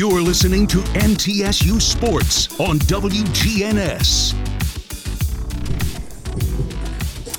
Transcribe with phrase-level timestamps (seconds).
[0.00, 4.32] You're listening to MTSU Sports on WGNS.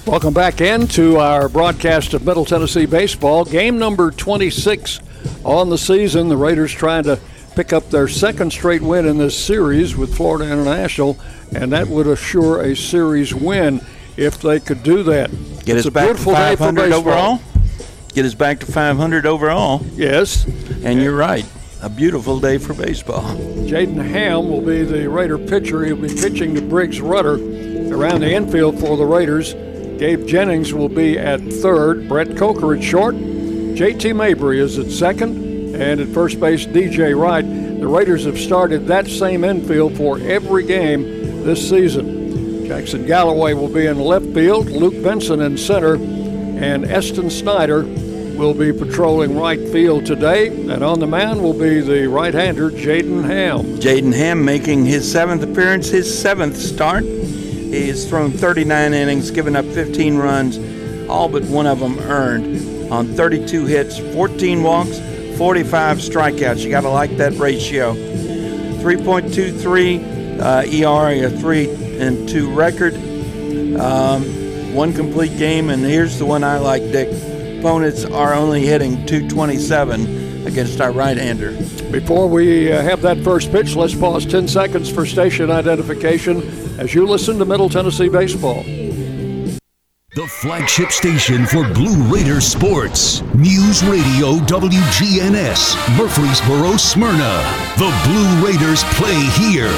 [0.06, 3.46] Welcome back into our broadcast of Middle Tennessee baseball.
[3.46, 5.00] Game number 26
[5.44, 6.30] on the season.
[6.30, 7.20] The Raiders trying to
[7.56, 11.18] pick up their second straight win in this series with Florida International,
[11.56, 13.82] and that would assure a series win
[14.18, 15.32] if they could do that.
[15.66, 17.42] Get it's us back to 500 overall.
[18.14, 19.84] Get us back to 500 overall.
[19.96, 20.46] Yes.
[20.84, 21.48] And you're right.
[21.84, 23.24] A beautiful day for baseball.
[23.66, 25.84] Jaden Ham will be the Raider pitcher.
[25.84, 27.34] He'll be pitching to Briggs Rudder
[27.92, 29.54] around the infield for the Raiders.
[29.98, 32.08] Gabe Jennings will be at third.
[32.08, 33.16] Brett Coker at short.
[33.16, 35.76] JT Mabry is at second.
[35.76, 37.46] And at first base, DJ Wright.
[37.46, 41.02] The Raiders have started that same infield for every game
[41.44, 42.68] this season.
[42.68, 44.68] Jackson Galloway will be in left field.
[44.70, 45.96] Luke Benson in center.
[45.96, 47.86] And Eston Snyder
[48.42, 50.48] will be patrolling right field today.
[50.48, 53.78] And on the mound will be the right hander, Jaden Ham.
[53.78, 57.04] Jaden Ham making his seventh appearance, his seventh start.
[57.04, 60.58] He has thrown 39 innings, given up 15 runs,
[61.08, 64.98] all but one of them earned on 32 hits, 14 walks,
[65.38, 66.64] 45 strikeouts.
[66.64, 67.94] You got to like that ratio.
[67.94, 72.96] 3.23 uh, ERA, a 3 and 2 record.
[73.80, 74.24] Um,
[74.74, 77.31] one complete game, and here's the one I like, Dick.
[77.62, 81.52] Opponents are only hitting 227 against our right hander.
[81.92, 86.42] Before we uh, have that first pitch, let's pause 10 seconds for station identification
[86.80, 88.64] as you listen to Middle Tennessee Baseball.
[88.64, 93.22] The flagship station for Blue Raider sports.
[93.36, 97.44] News Radio WGNS, Murfreesboro, Smyrna.
[97.78, 99.70] The Blue Raiders play here.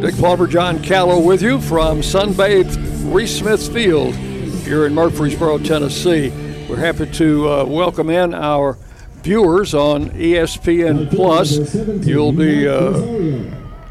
[0.00, 4.16] Dick Pulver, John Callow with you from Sunbathed Reese Smith Field
[4.64, 6.30] here in Murfreesboro, Tennessee.
[6.68, 8.78] We're happy to uh, welcome in our
[9.16, 11.74] viewers on ESPN Plus.
[12.06, 12.90] You'll be uh,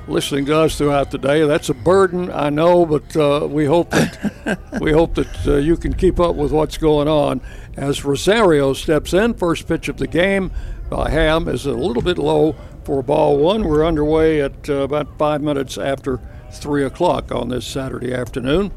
[0.07, 1.45] listening to us throughout the day.
[1.45, 5.77] That's a burden, I know, but uh, we hope that we hope that uh, you
[5.77, 7.41] can keep up with what's going on.
[7.77, 10.51] As Rosario steps in, first pitch of the game
[10.89, 13.63] by Ham is a little bit low for ball one.
[13.63, 16.19] We're underway at uh, about five minutes after
[16.51, 18.71] three o'clock on this Saturday afternoon.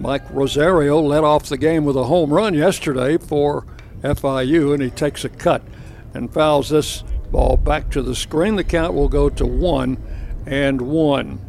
[0.00, 3.66] Mike Rosario led off the game with a home run yesterday for
[4.02, 5.62] FIU, and he takes a cut
[6.14, 8.56] and fouls this ball back to the screen.
[8.56, 9.98] The count will go to one
[10.46, 11.44] and one.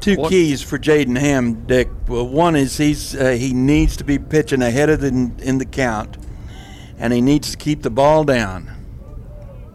[0.00, 1.88] Two keys for Jaden Ham, Dick.
[2.06, 5.64] Well, one is he's uh, he needs to be pitching ahead of the in the
[5.64, 6.16] count,
[6.96, 8.70] and he needs to keep the ball down.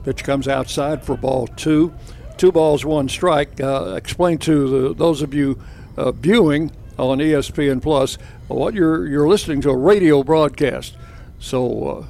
[0.06, 1.94] Pitch comes outside for ball two.
[2.38, 3.60] Two balls, one strike.
[3.60, 5.62] Uh, explain to the, those of you
[5.98, 10.96] uh, viewing on ESPN Plus what you're you're listening to a radio broadcast.
[11.40, 12.06] So uh,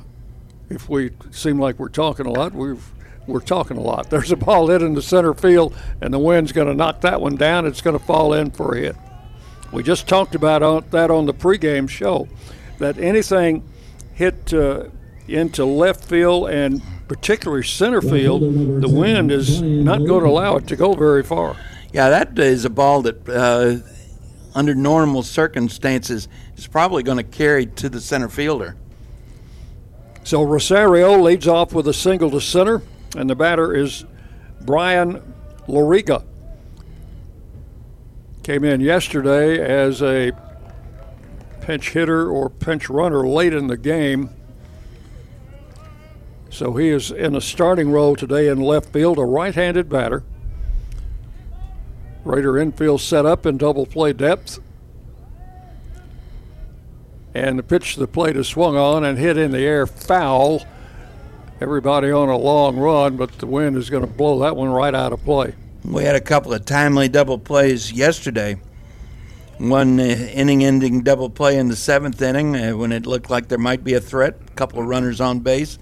[0.69, 2.84] if we seem like we're talking a lot, we've
[3.28, 4.09] we're talking a lot.
[4.09, 7.22] There's a ball hit in the center field, and the wind's going to knock that
[7.22, 7.66] one down.
[7.66, 8.96] It's going to fall in for a hit.
[9.72, 12.28] We just talked about that on the pregame show,
[12.80, 13.63] that anything
[14.13, 14.86] hit uh,
[15.28, 18.42] into left field and particularly center field,
[18.81, 21.56] the wind is not going to allow it to go very far.
[21.94, 23.86] Yeah, that is a ball that, uh,
[24.53, 28.75] under normal circumstances, is probably going to carry to the center fielder.
[30.23, 32.81] So Rosario leads off with a single to center,
[33.16, 34.06] and the batter is
[34.62, 35.22] Brian
[35.67, 36.23] Loriga.
[38.44, 40.31] Came in yesterday as a
[41.62, 44.29] pinch hitter or pinch runner late in the game.
[46.50, 50.23] So he is in a starting role today in left field, a right handed batter.
[52.24, 54.59] Raider infield set up in double play depth.
[57.34, 60.66] And the pitch to the plate is swung on and hit in the air foul.
[61.62, 64.94] Everybody on a long run, but the wind is going to blow that one right
[64.94, 65.56] out of play.
[65.84, 68.60] We had a couple of timely double plays yesterday.
[69.58, 73.48] One uh, inning ending double play in the seventh inning uh, when it looked like
[73.48, 75.78] there might be a threat, a couple of runners on base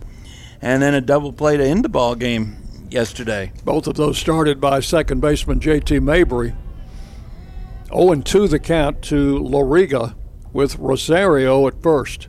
[0.61, 2.57] and then a double play to end the ball game
[2.91, 3.51] yesterday.
[3.63, 5.99] Both of those started by second baseman J.T.
[5.99, 6.55] Mabry.
[7.87, 10.15] 0 2 the count to Loriga
[10.53, 12.27] with Rosario at first.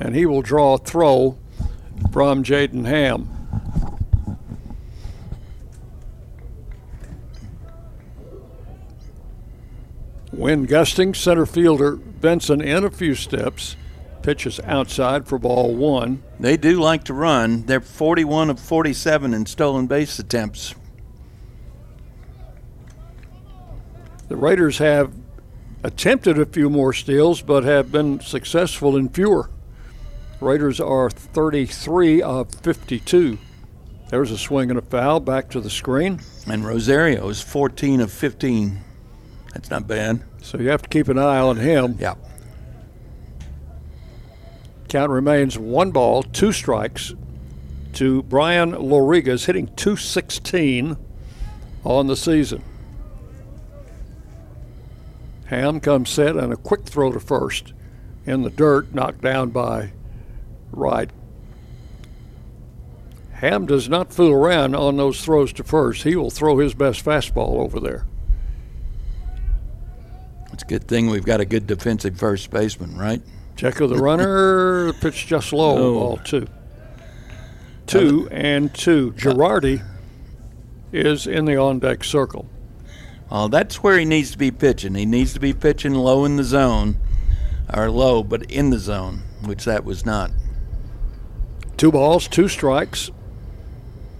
[0.00, 1.38] And he will draw a throw
[2.12, 3.30] from Jaden Ham.
[10.32, 13.76] Wind gusting, center fielder Benson in a few steps
[14.26, 16.20] pitches outside for ball one.
[16.40, 17.62] They do like to run.
[17.62, 20.74] They're 41 of 47 in stolen base attempts.
[24.26, 25.14] The Raiders have
[25.84, 29.48] attempted a few more steals, but have been successful in fewer.
[30.40, 33.38] Raiders are 33 of 52.
[34.08, 36.20] There's a swing and a foul back to the screen.
[36.48, 38.80] And Rosario is 14 of 15.
[39.54, 40.24] That's not bad.
[40.42, 41.94] So you have to keep an eye on him.
[42.00, 42.16] Yeah.
[44.96, 47.14] Count remains one ball, two strikes
[47.92, 50.96] to Brian Loriga's, hitting 216
[51.84, 52.64] on the season.
[55.48, 57.74] Ham comes set and a quick throw to first
[58.24, 59.92] in the dirt, knocked down by
[60.72, 61.10] Wright.
[63.32, 66.04] Ham does not fool around on those throws to first.
[66.04, 68.06] He will throw his best fastball over there.
[70.54, 73.20] It's a good thing we've got a good defensive first baseman, right?
[73.56, 75.94] Check of the runner, pitch just low, Oh.
[75.94, 76.46] ball two.
[77.86, 79.14] Two uh, and two.
[79.16, 79.82] Uh, Girardi
[80.92, 82.46] is in the on deck circle.
[83.30, 84.94] Well, that's where he needs to be pitching.
[84.94, 86.96] He needs to be pitching low in the zone,
[87.72, 90.30] or low, but in the zone, which that was not.
[91.76, 93.10] Two balls, two strikes.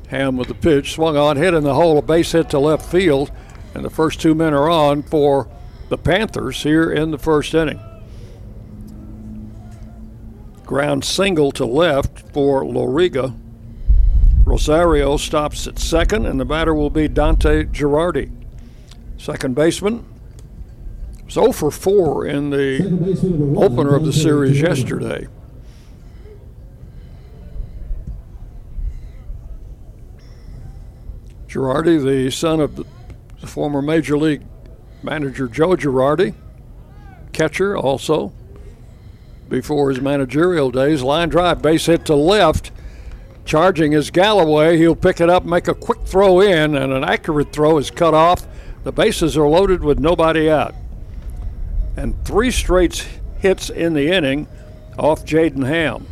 [0.09, 2.89] Ham with the pitch, swung on, hit in the hole, a base hit to left
[2.91, 3.31] field,
[3.75, 5.49] and the first two men are on for
[5.89, 7.81] the Panthers here in the first inning.
[10.67, 13.39] Ground single to left for Loriga.
[14.45, 18.33] Rosario stops at second, and the batter will be Dante Girardi.
[19.17, 20.05] Second baseman
[21.25, 25.29] was 0 for 4 in the opener of the series yesterday.
[31.47, 32.85] Girardi, the son of the
[33.47, 34.43] former Major League
[35.05, 36.35] manager Joe Girardi,
[37.33, 38.33] catcher also
[39.49, 41.03] before his managerial days.
[41.03, 42.71] Line drive, base hit to left.
[43.45, 44.77] Charging is Galloway.
[44.77, 48.15] He'll pick it up, make a quick throw in, and an accurate throw is cut
[48.15, 48.47] off.
[48.85, 50.75] The bases are loaded with nobody out.
[51.97, 53.07] And three straight
[53.39, 54.49] hits in the inning
[54.99, 56.07] off Jaden Ham.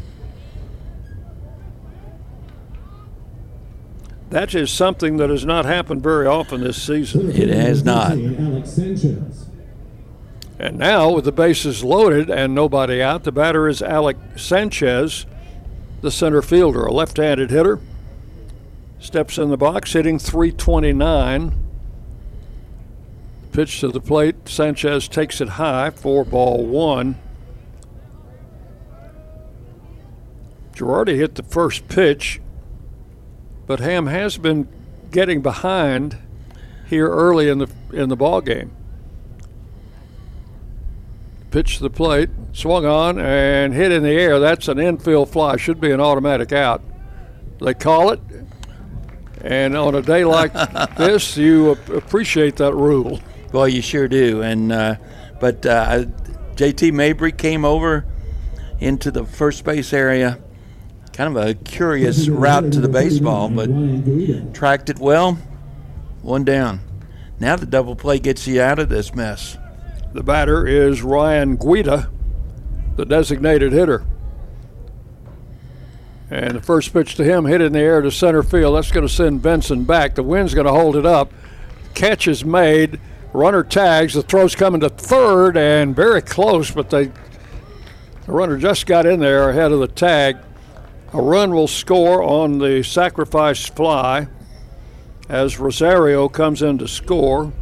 [4.30, 7.30] That is something that has not happened very often this season.
[7.30, 8.16] It has not.
[10.64, 15.26] And now, with the bases loaded and nobody out, the batter is Alec Sanchez,
[16.00, 17.80] the center fielder, a left handed hitter.
[18.98, 21.52] Steps in the box, hitting 329.
[23.52, 24.48] Pitch to the plate.
[24.48, 27.16] Sanchez takes it high four ball one.
[30.72, 32.40] Girardi hit the first pitch,
[33.66, 34.66] but Ham has been
[35.10, 36.16] getting behind
[36.88, 38.74] here early in the in the ball game
[41.54, 44.40] pitch to the plate, swung on and hit in the air.
[44.40, 45.56] That's an infield fly.
[45.56, 46.82] Should be an automatic out.
[47.60, 48.18] They call it.
[49.40, 50.52] And on a day like
[50.96, 53.20] this, you appreciate that rule.
[53.52, 54.42] Well, you sure do.
[54.42, 54.96] And uh,
[55.38, 56.06] but uh,
[56.56, 58.04] JT Mabry came over
[58.80, 60.40] into the first base area.
[61.12, 63.68] Kind of a curious route to the baseball, but
[64.54, 65.34] tracked it well.
[66.20, 66.80] One down.
[67.38, 69.56] Now the double play gets you out of this mess.
[70.14, 72.08] The batter is Ryan Guida,
[72.94, 74.06] the designated hitter.
[76.30, 78.76] And the first pitch to him hit in the air to center field.
[78.76, 80.14] That's going to send Benson back.
[80.14, 81.32] The wind's going to hold it up.
[81.94, 83.00] Catch is made.
[83.32, 84.14] Runner tags.
[84.14, 87.06] The throw's coming to third and very close, but they
[88.26, 90.38] the runner just got in there ahead of the tag.
[91.12, 94.28] A run will score on the sacrifice fly
[95.28, 97.52] as Rosario comes in to score.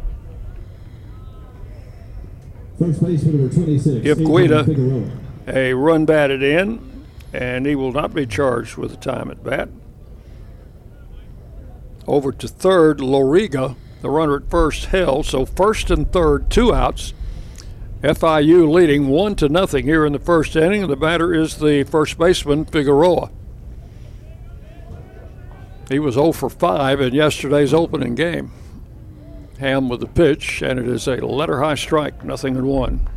[2.79, 4.03] First number 26.
[4.03, 5.11] Give Guida
[5.47, 9.69] A run batted in, and he will not be charged with a time at bat.
[12.07, 15.25] Over to third, Loriga, the runner at first held.
[15.25, 17.13] So first and third, two outs.
[18.01, 20.87] FIU leading one to nothing here in the first inning.
[20.87, 23.31] The batter is the first baseman Figueroa.
[25.87, 28.51] He was 0 for 5 in yesterday's opening game.
[29.63, 33.07] Ham with the pitch, and it is a letter high strike, nothing in one.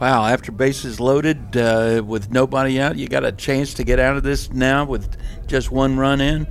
[0.00, 4.16] Wow, after bases loaded uh, with nobody out, you got a chance to get out
[4.16, 5.16] of this now with
[5.48, 6.46] just one run in.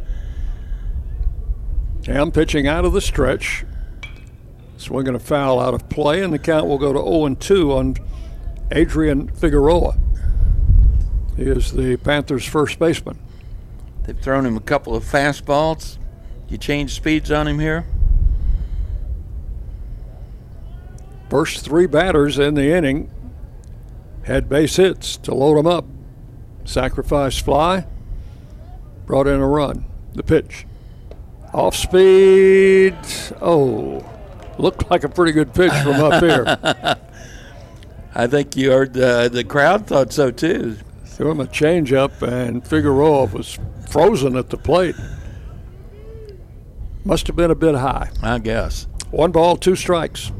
[2.07, 3.63] Ham pitching out of the stretch.
[4.75, 7.95] Swinging a foul out of play, and the count will go to 0 2 on
[8.73, 9.97] Adrian Figueroa.
[11.37, 13.17] He is the Panthers' first baseman.
[14.03, 15.97] They've thrown him a couple of fastballs.
[16.49, 17.85] You change speeds on him here.
[21.29, 23.09] First three batters in the inning
[24.23, 25.85] had base hits to load them up.
[26.65, 27.85] Sacrifice fly,
[29.05, 29.85] brought in a run.
[30.13, 30.65] The pitch.
[31.53, 32.95] Off speed.
[33.41, 34.07] Oh,
[34.57, 36.45] looked like a pretty good pitch from up here.
[38.15, 40.77] I think you heard the the crowd thought so too.
[41.05, 43.57] Threw him a changeup, and Figueroa was
[43.93, 44.95] frozen at the plate.
[47.05, 48.09] Must have been a bit high.
[48.23, 48.87] I guess.
[49.11, 50.31] One ball, two strikes.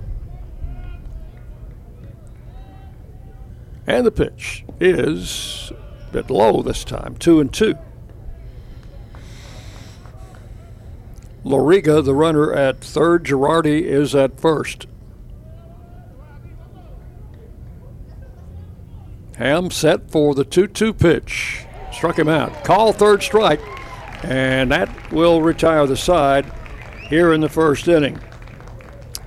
[3.86, 7.78] And the pitch is a bit low this time, two and two.
[11.46, 13.24] Loriga, the runner at third.
[13.24, 14.88] Girardi is at first.
[19.38, 21.66] Ham set for the 2 2 pitch.
[21.94, 22.64] Struck him out.
[22.64, 23.62] Call third strike,
[24.24, 26.46] and that will retire the side
[27.08, 28.20] here in the first inning.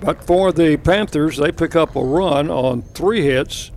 [0.00, 3.70] But for the Panthers, they pick up a run on three hits,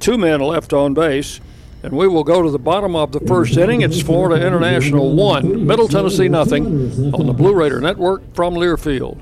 [0.00, 1.40] two men left on base,
[1.82, 3.80] and we will go to the bottom of the first inning.
[3.82, 9.20] It's Florida International 1, Middle Tennessee nothing on the Blue Raider Network from Learfield.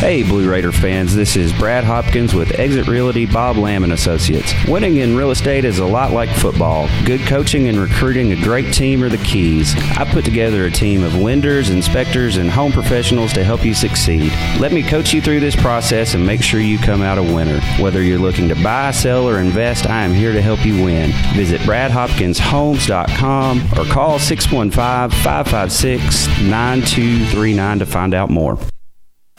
[0.00, 4.54] Hey, Blue Raider fans, this is Brad Hopkins with Exit Realty Bob Lamb and Associates.
[4.66, 6.88] Winning in real estate is a lot like football.
[7.04, 9.74] Good coaching and recruiting a great team are the keys.
[9.98, 14.32] I put together a team of lenders, inspectors, and home professionals to help you succeed.
[14.58, 17.60] Let me coach you through this process and make sure you come out a winner.
[17.78, 21.12] Whether you're looking to buy, sell, or invest, I am here to help you win.
[21.34, 28.58] Visit bradhopkinshomes.com or call 615 556 9239 to find out more.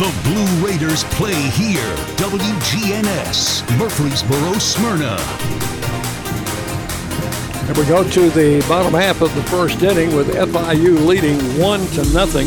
[0.00, 1.94] The Blue Raiders play here.
[2.16, 5.18] WGNS, Murfreesboro, Smyrna.
[7.68, 11.86] And we go to the bottom half of the first inning with FIU leading one
[11.88, 12.46] to nothing.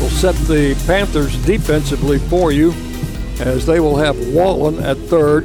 [0.00, 2.72] We'll set the Panthers defensively for you
[3.38, 5.44] as they will have Wallen at third,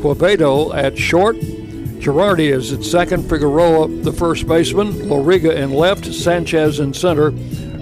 [0.00, 6.80] Quevedo at short, Girardi is at second, Figueroa the first baseman, Loriga in left, Sanchez
[6.80, 7.30] in center,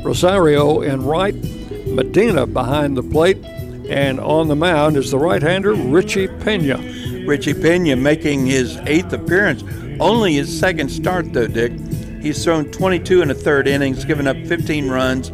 [0.05, 1.35] Rosario in right,
[1.95, 3.39] Medina behind the plate,
[3.89, 6.79] and on the mound is the right-hander Richie Pena.
[7.27, 9.63] Richie Pena making his eighth appearance,
[10.01, 11.73] only his second start though, Dick.
[12.21, 15.31] He's thrown 22 and a third innings, given up 15 runs,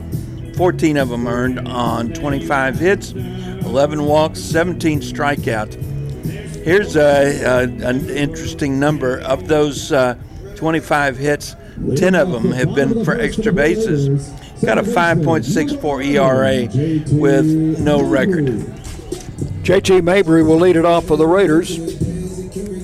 [0.57, 5.75] 14 of them earned on 25 hits, 11 walks, 17 strikeouts.
[6.65, 10.17] Here's a, a, an interesting number of those uh,
[10.57, 11.57] 25 hits.
[11.97, 14.31] 10 of them have been for extra bases.
[14.65, 18.47] Got a 5.64 ERA with no record.
[19.63, 21.79] JT Mabry will lead it off for the Raiders.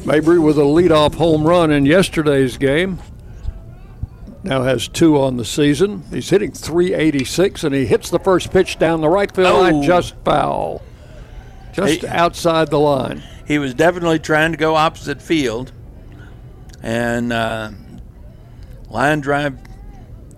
[0.06, 2.99] Mabry with a leadoff home run in yesterday's game.
[4.42, 6.04] Now has two on the season.
[6.11, 9.83] He's hitting 386, and he hits the first pitch down the right field line Oh.
[9.83, 10.83] just foul,
[11.73, 12.09] just Hey.
[12.09, 13.23] outside the line.
[13.47, 15.73] He was definitely trying to go opposite field.
[16.83, 17.71] And uh,
[18.88, 19.59] line drive,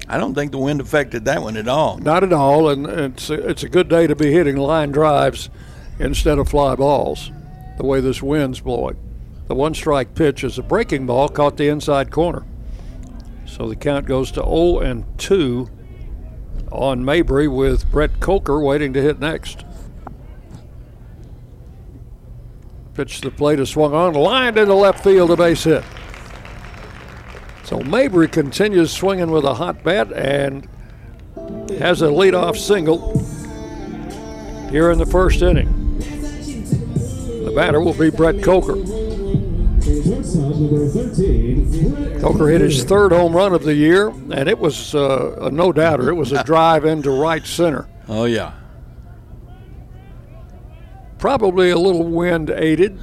[0.06, 1.98] I don't think the wind affected that one at all.
[1.98, 5.50] Not at all, and it's a, it's a good day to be hitting line drives
[5.98, 7.30] instead of fly balls.
[7.76, 8.96] The way this wind's blowing,
[9.46, 12.44] the one strike pitch is a breaking ball caught the inside corner.
[13.46, 15.68] So the count goes to 0 and 2
[16.70, 19.64] on Mabry with Brett Coker waiting to hit next.
[22.94, 25.84] Pitch to the plate is swung on, lined into left field, a base hit.
[27.68, 30.66] So Mabry continues swinging with a hot bat and
[31.78, 33.12] has a leadoff single
[34.70, 35.98] here in the first inning.
[37.44, 38.76] The batter will be Brett Coker.
[38.76, 44.58] Shortstop number 13, Brett Coker hit his third home run of the year, and it
[44.58, 46.08] was uh, a no doubter.
[46.08, 47.86] It was a drive into right center.
[48.08, 48.54] Oh, yeah.
[51.18, 52.98] Probably a little wind aided.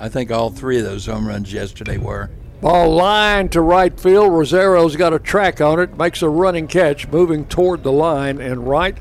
[0.00, 2.30] I think all three of those home runs yesterday were.
[2.60, 4.32] Ball line to right field.
[4.32, 8.68] Rosario's got a track on it, makes a running catch, moving toward the line and
[8.68, 8.98] right.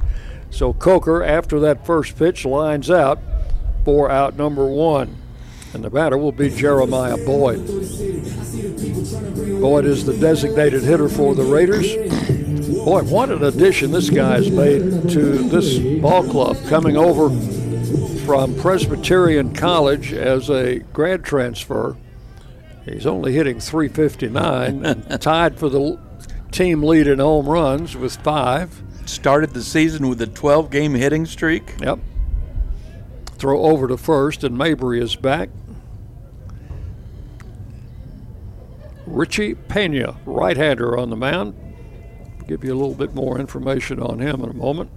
[0.49, 3.19] So Coker, after that first pitch, lines out
[3.83, 5.17] for out number one.
[5.73, 7.65] And the batter will be Jeremiah Boyd.
[9.59, 11.93] Boyd is the designated hitter for the Raiders.
[12.85, 17.29] Boy, what an addition this guy has made to this ball club, coming over
[18.25, 21.97] from Presbyterian College as a grad transfer.
[22.91, 25.99] He's only hitting 359 tied for the
[26.51, 28.81] team lead in home runs with five.
[29.05, 31.75] Started the season with a 12 game hitting streak.
[31.81, 31.99] Yep.
[33.37, 35.49] Throw over to first, and Mabry is back.
[39.05, 41.55] Richie Pena, right hander on the mound.
[42.47, 44.89] Give you a little bit more information on him in a moment.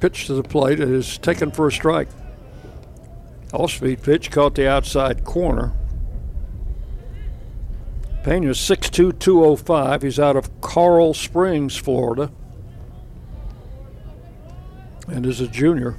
[0.00, 2.08] Pitch to the plate is taken for a strike.
[3.52, 5.72] Off speed pitch caught the outside corner.
[8.26, 10.02] Pena's 6'2, 205.
[10.02, 12.32] He's out of Coral Springs, Florida,
[15.06, 15.96] and is a junior.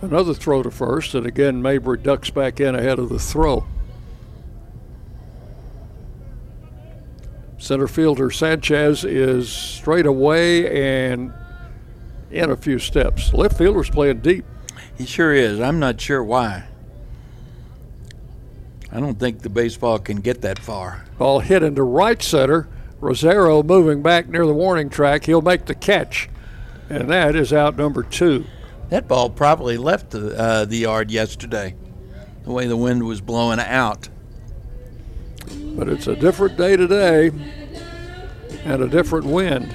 [0.00, 3.66] Another throw to first, and again, Mabry ducks back in ahead of the throw.
[7.58, 11.32] Center fielder Sanchez is straight away and
[12.30, 13.34] in a few steps.
[13.34, 14.44] Left fielder's playing deep.
[14.96, 15.58] He sure is.
[15.58, 16.68] I'm not sure why.
[18.94, 21.04] I don't think the baseball can get that far.
[21.18, 22.68] Ball hit into right center.
[23.00, 25.24] Rosario moving back near the warning track.
[25.24, 26.30] He'll make the catch,
[26.88, 28.44] and that is out number two.
[28.90, 31.74] That ball probably left the, uh, the yard yesterday,
[32.44, 34.08] the way the wind was blowing out.
[35.76, 37.32] But it's a different day today
[38.64, 39.74] and a different wind.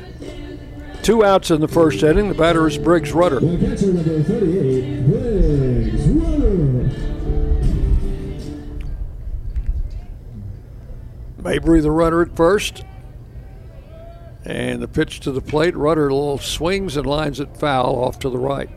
[1.04, 2.30] Two outs in the first inning.
[2.30, 3.42] The batter is Briggs Rudder.
[3.42, 6.19] The catcher number 38, Briggs Rudder.
[11.44, 12.84] Mabry the runner at first.
[14.46, 15.76] And the pitch to the plate.
[15.76, 18.70] Rudder a little swings and lines it foul off to the right.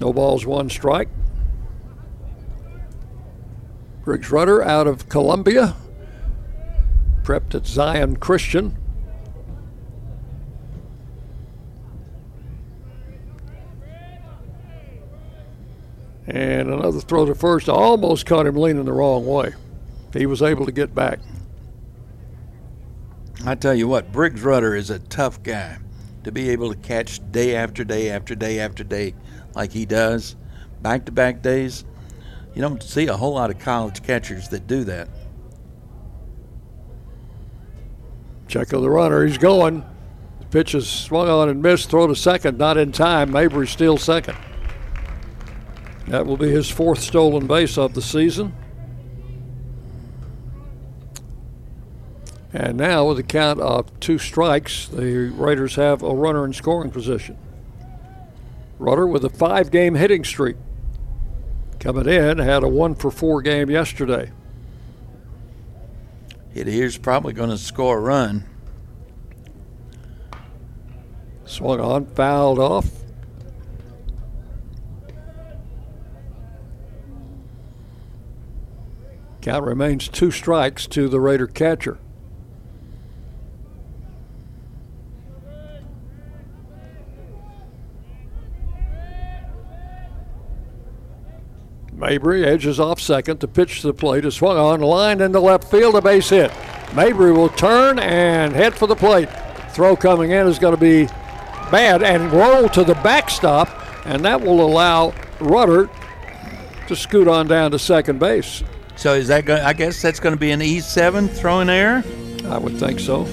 [0.00, 1.08] No balls, one strike.
[4.04, 5.76] Briggs Rudder out of Columbia.
[7.22, 8.76] Prepped at Zion Christian.
[16.26, 19.54] And another throw to first almost caught him leaning the wrong way.
[20.18, 21.20] He was able to get back.
[23.46, 25.78] I tell you what, Briggs Rudder is a tough guy
[26.24, 29.14] to be able to catch day after day after day after day
[29.54, 30.34] like he does,
[30.82, 31.84] back to back days.
[32.52, 35.08] You don't see a whole lot of college catchers that do that.
[38.48, 39.24] Check of the runner.
[39.24, 39.84] He's going.
[40.40, 41.90] The pitch is swung on and missed.
[41.90, 42.58] Throw to second.
[42.58, 43.30] Not in time.
[43.30, 44.36] Mabry still second.
[46.08, 48.52] That will be his fourth stolen base of the season.
[52.52, 56.90] And now, with a count of two strikes, the Raiders have a runner in scoring
[56.90, 57.36] position.
[58.78, 60.56] Rudder with a five game hitting streak.
[61.78, 64.32] Coming in, had a one for four game yesterday.
[66.54, 68.44] It here's probably going to score a run.
[71.44, 72.90] Swung on, fouled off.
[79.40, 81.98] Count remains two strikes to the Raider catcher.
[91.98, 93.40] Mabry edges off second.
[93.40, 96.52] The pitch to the plate is swung on, line into left field, a base hit.
[96.94, 99.28] Mabry will turn and head for the plate.
[99.72, 101.06] Throw coming in is going to be
[101.72, 103.68] bad and roll to the backstop,
[104.06, 105.90] and that will allow Rudder
[106.86, 108.62] to scoot on down to second base.
[108.94, 109.44] So is that?
[109.44, 112.04] Go- I guess that's going to be an E7 throwing error.
[112.46, 113.24] I would think so.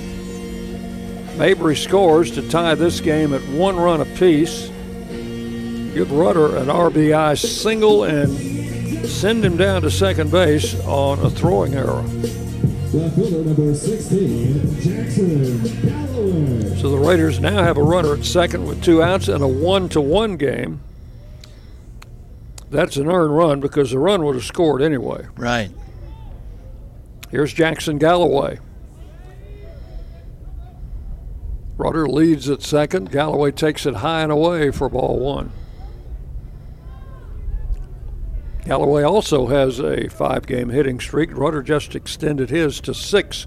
[1.37, 4.71] Mabry scores to tie this game at one run apiece.
[5.95, 11.73] Give Rudder an RBI single and send him down to second base on a throwing
[11.73, 12.01] error.
[12.91, 16.75] Left fielder number 16, Jackson Galloway.
[16.75, 19.87] So the Raiders now have a runner at second with two outs and a one
[19.87, 20.81] to one game.
[22.69, 25.27] That's an earned run because the run would have scored anyway.
[25.37, 25.71] Right.
[27.31, 28.59] Here's Jackson Galloway.
[31.77, 33.13] Rudder leads at second.
[33.13, 35.53] Galloway takes it high and away for ball one.
[38.65, 41.29] Galloway also has a five game hitting streak.
[41.37, 43.45] Rudder just extended his to six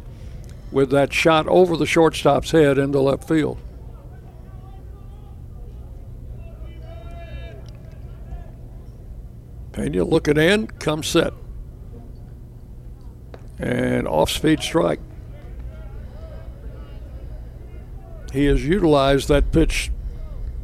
[0.71, 3.59] with that shot over the shortstop's head into left field.
[9.73, 11.33] Pena looking in, comes set.
[13.59, 15.01] And off speed strike.
[18.33, 19.91] He has utilized that pitch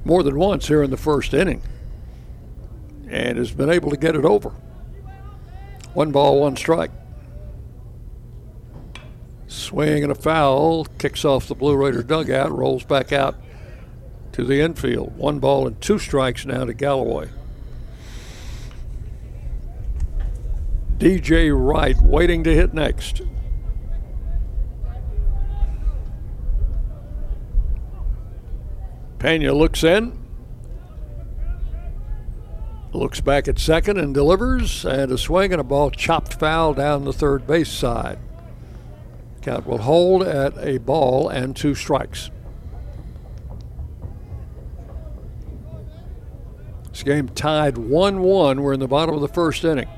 [0.05, 1.61] more than once here in the first inning
[3.15, 4.51] and has been able to get it over.
[5.95, 6.91] One ball, one strike.
[9.47, 13.37] Swing and a foul, kicks off the Blue Raider dugout, rolls back out
[14.33, 15.17] to the infield.
[15.17, 17.29] One ball and two strikes now to Galloway.
[20.99, 23.23] DJ Wright waiting to hit next.
[29.21, 30.24] Pena looks in,
[32.95, 37.05] looks back at second and delivers, and a swing and a ball chopped foul down
[37.05, 38.19] the third base side.
[39.43, 42.31] Count will hold at a ball and two strikes.
[46.91, 48.63] This game tied 1 1.
[48.63, 49.89] We're in the bottom of the first inning.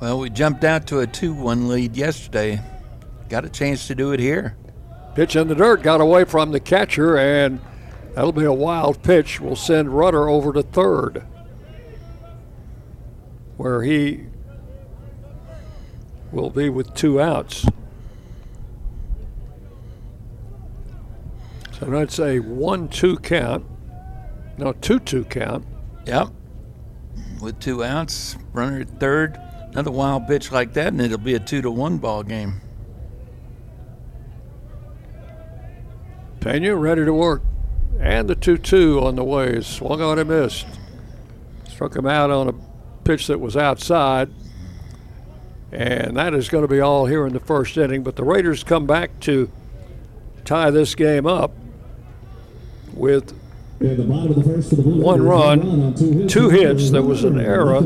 [0.00, 2.60] Well, we jumped out to a 2 1 lead yesterday.
[3.28, 4.56] Got a chance to do it here.
[5.16, 7.60] Pitch in the dirt got away from the catcher, and
[8.18, 9.38] that'll be a wild pitch.
[9.38, 11.22] We'll send Rudder over to third,
[13.56, 14.26] where he
[16.32, 17.64] will be with two outs.
[21.78, 23.64] So that's a 1 2 count.
[24.56, 25.64] No, 2 2 count.
[26.04, 26.30] Yep.
[27.40, 29.38] With two outs, runner at third.
[29.70, 32.60] Another wild pitch like that, and it'll be a two to one ball game.
[36.40, 37.42] Pena ready to work.
[38.00, 39.60] And the 2 2 on the way.
[39.60, 40.66] Swung on and missed.
[41.68, 42.54] Struck him out on a
[43.04, 44.30] pitch that was outside.
[45.70, 48.02] And that is going to be all here in the first inning.
[48.02, 49.50] But the Raiders come back to
[50.44, 51.52] tie this game up
[52.94, 53.34] with
[53.80, 56.90] one run, two hits.
[56.90, 57.76] There was an error,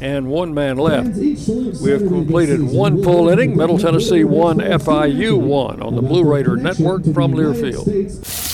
[0.00, 1.16] and one man left.
[1.16, 3.56] We have completed one full inning.
[3.56, 8.53] Middle Tennessee one, FIU one on the Blue Raider Network from Learfield.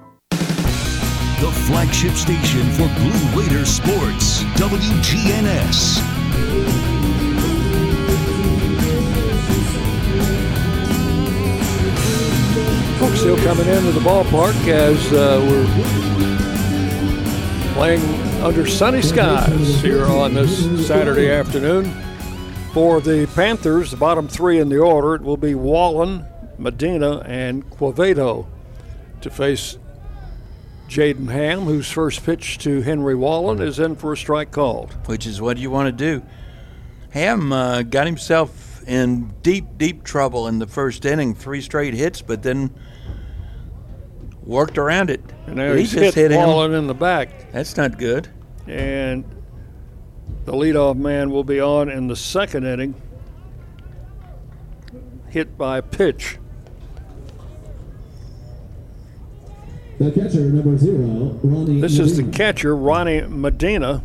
[1.41, 5.97] The flagship station for Blue Raider sports, WGNS.
[12.99, 15.65] Folks still coming into the ballpark as uh, we're
[17.73, 18.03] playing
[18.43, 21.91] under sunny skies here on this Saturday afternoon.
[22.71, 26.23] For the Panthers, the bottom three in the order, it will be Wallen,
[26.59, 28.45] Medina, and Quevedo
[29.21, 29.79] to face
[30.91, 34.91] Jaden Ham, whose first pitch to Henry Wallen is in for a strike called.
[35.07, 36.21] Which is what you want to do.
[37.11, 42.21] Ham uh, got himself in deep, deep trouble in the first inning, three straight hits,
[42.21, 42.75] but then
[44.43, 45.21] worked around it.
[45.47, 47.53] And now he's hit, hit Wallen in the back.
[47.53, 48.27] That's not good.
[48.67, 49.23] And
[50.43, 53.01] the leadoff man will be on in the second inning,
[55.29, 56.37] hit by a pitch.
[60.01, 64.01] The catcher, number zero, Ronnie This is the catcher, Ronnie Medina.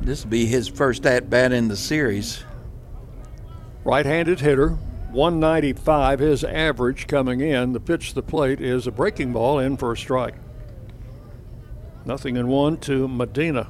[0.00, 2.42] This will be his first at bat in the series.
[3.84, 4.78] Right handed hitter,
[5.10, 7.74] 195 his average coming in.
[7.74, 10.36] The pitch to the plate is a breaking ball in for a strike.
[12.06, 13.68] Nothing in one to Medina.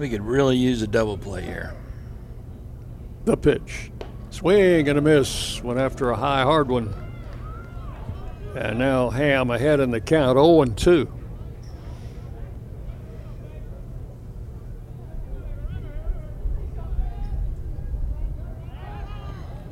[0.00, 1.72] We could really use a double play here.
[3.24, 3.90] The pitch.
[4.28, 5.62] Swing and a miss.
[5.62, 6.92] Went after a high, hard one.
[8.54, 11.08] And now Ham ahead in the count, 0 and 2.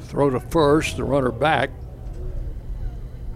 [0.00, 1.70] Throw to first, the runner back.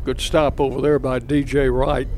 [0.05, 2.09] Good stop over there by DJ Wright.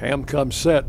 [0.00, 0.84] Ham comes set.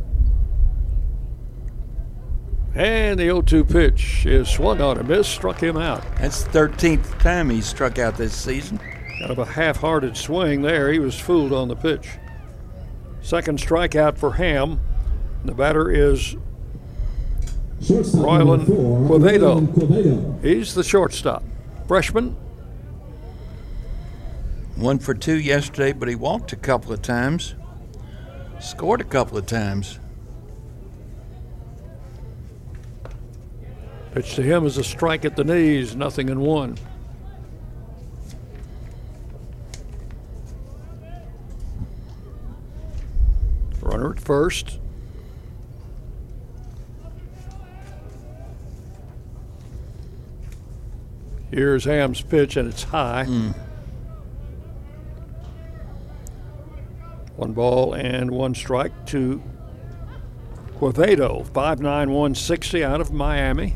[2.76, 6.04] And the 0 2 pitch is swung on a miss, struck him out.
[6.18, 8.80] That's the 13th time he's struck out this season.
[8.80, 10.92] Kind of a half hearted swing there.
[10.92, 12.10] He was fooled on the pitch.
[13.22, 14.82] Second strikeout for Ham.
[15.46, 16.36] The batter is
[17.82, 20.44] Shortstop Royland number four, Royland Quevedo.
[20.44, 21.44] he's the shortstop.
[21.88, 22.36] Freshman,
[24.76, 27.56] One for two yesterday, but he walked a couple of times.
[28.60, 30.00] Scored a couple of times.
[34.16, 36.78] Pitch to him is a strike at the knees, nothing in one.
[43.82, 44.80] Runner at first.
[51.52, 53.26] Here's Ham's pitch, and it's high.
[53.26, 53.52] Hmm.
[57.36, 59.44] One ball and one strike to
[60.80, 63.74] Quevedo, 5'9", 160 out of Miami.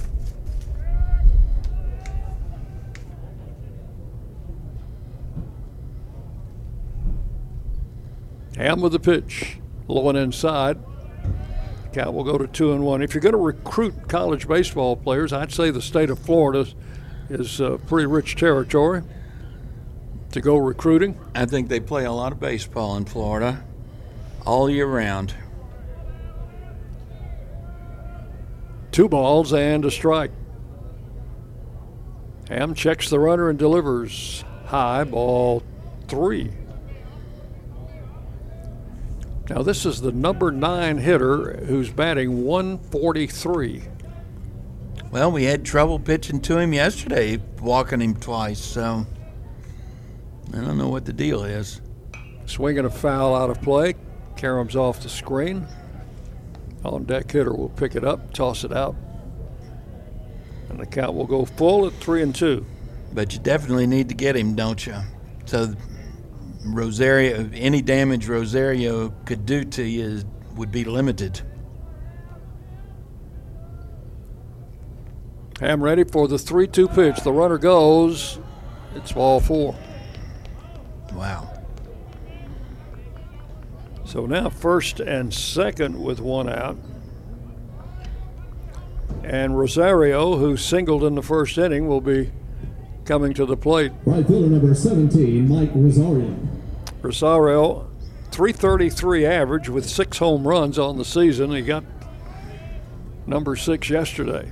[8.60, 10.78] Ham with the pitch, low and inside.
[11.94, 13.02] Count will go to two and one.
[13.02, 16.68] If you're going to recruit college baseball players, I'd say the state of Florida
[17.30, 19.04] is uh, pretty rich territory
[20.34, 21.18] to go recruiting.
[21.34, 23.64] I think they play a lot of baseball in Florida
[24.46, 25.34] all year round.
[28.92, 30.32] Two balls and a strike.
[32.50, 35.64] Ham checks the runner and delivers high ball
[36.10, 36.52] three.
[39.50, 43.84] Now, this is the number nine hitter who's batting 143.
[45.12, 49.08] Well, we had trouble pitching to him yesterday, walking him twice, so
[50.54, 51.82] I don't know what the deal is.
[52.46, 53.96] Swinging a foul out of play.
[54.36, 55.68] Karams off the screen.
[56.86, 58.96] On deck hitter will pick it up, toss it out.
[60.70, 62.66] And the count will go full at three and two.
[63.14, 64.96] But you definitely need to get him, don't you?
[65.46, 65.74] So
[66.66, 71.42] Rosario, any damage Rosario could do to you is, would be limited.
[75.60, 77.22] Ham ready for the 3 2 pitch.
[77.22, 78.40] The runner goes.
[78.96, 79.76] It's ball four.
[81.14, 81.54] Wow.
[84.06, 86.78] So now first and second with one out.
[89.24, 92.32] And Rosario, who singled in the first inning, will be
[93.10, 93.92] coming to the plate.
[94.06, 96.38] Right fielder number 17, Mike Rosario.
[97.02, 97.90] Rosario,
[98.30, 101.50] 333 average with six home runs on the season.
[101.50, 101.84] He got
[103.26, 104.52] number six yesterday.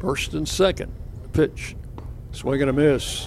[0.00, 0.92] First and second.
[1.32, 1.76] Pitch.
[2.32, 3.26] Swing and a miss.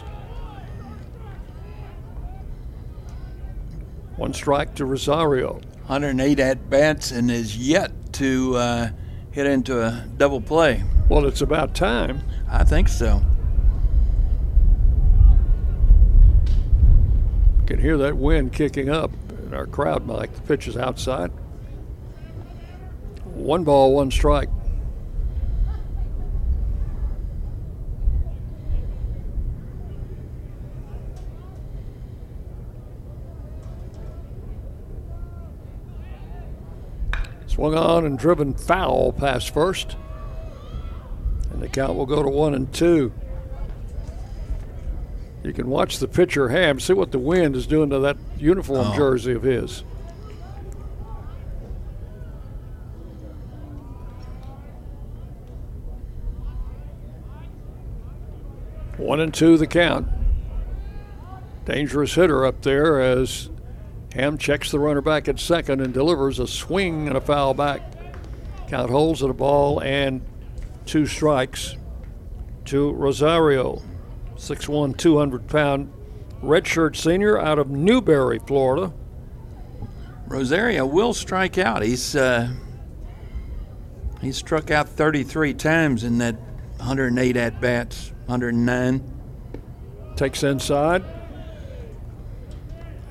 [4.18, 5.54] One strike to Rosario.
[5.86, 8.90] 108 at bats and is yet to uh,
[9.32, 10.84] hit into a double play.
[11.08, 12.22] Well, it's about time.
[12.50, 13.22] I think so.
[17.66, 19.12] Can hear that wind kicking up
[19.46, 20.34] in our crowd mic.
[20.34, 21.32] The pitch is outside.
[23.24, 24.50] One ball, one strike.
[37.48, 39.96] Swung on and driven foul past first.
[41.56, 43.14] And the count will go to one and two.
[45.42, 48.88] You can watch the pitcher Ham, see what the wind is doing to that uniform
[48.92, 48.96] Oh.
[48.98, 49.86] jersey of his.
[58.98, 60.08] One and two the count.
[61.66, 63.50] Dangerous hitter up there as
[64.14, 67.82] Ham checks the runner back at second and delivers a swing and a foul back.
[68.68, 70.22] Count holds at a ball and
[70.86, 71.78] two strikes
[72.66, 73.82] to Rosario.
[74.36, 75.92] 6'1, 200 pound
[76.42, 78.94] redshirt senior out of Newberry, Florida.
[80.28, 81.84] Rosario will strike out.
[81.84, 82.52] He's uh,
[84.22, 86.36] he struck out 33 times in that
[86.78, 89.12] 108 at bats, 109.
[90.16, 91.04] Takes inside.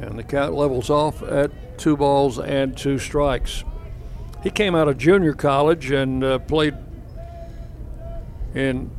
[0.01, 3.65] And the count levels off at two balls and two strikes.
[4.43, 6.75] He came out of junior college and uh, played
[8.55, 8.91] in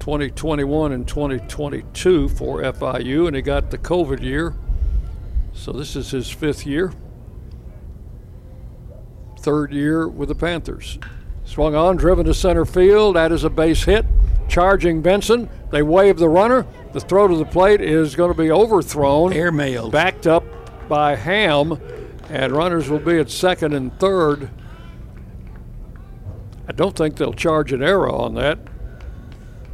[0.00, 4.54] 2021 and 2022 for FIU, and he got the COVID year.
[5.52, 6.92] So this is his fifth year.
[9.40, 10.98] Third year with the Panthers.
[11.44, 13.16] Swung on, driven to center field.
[13.16, 14.04] That is a base hit.
[14.48, 15.48] Charging Benson.
[15.70, 16.66] They wave the runner.
[16.92, 19.32] The throw to the plate is going to be overthrown.
[19.32, 19.92] Airmailed.
[19.92, 20.44] Backed up
[20.88, 21.80] by Ham,
[22.28, 24.50] and runners will be at second and third.
[26.68, 28.58] I don't think they'll charge an error on that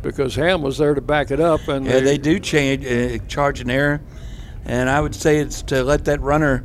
[0.02, 1.66] because Ham was there to back it up.
[1.68, 4.02] And Yeah, they do change uh, charge an error,
[4.64, 6.64] and I would say it's to let that runner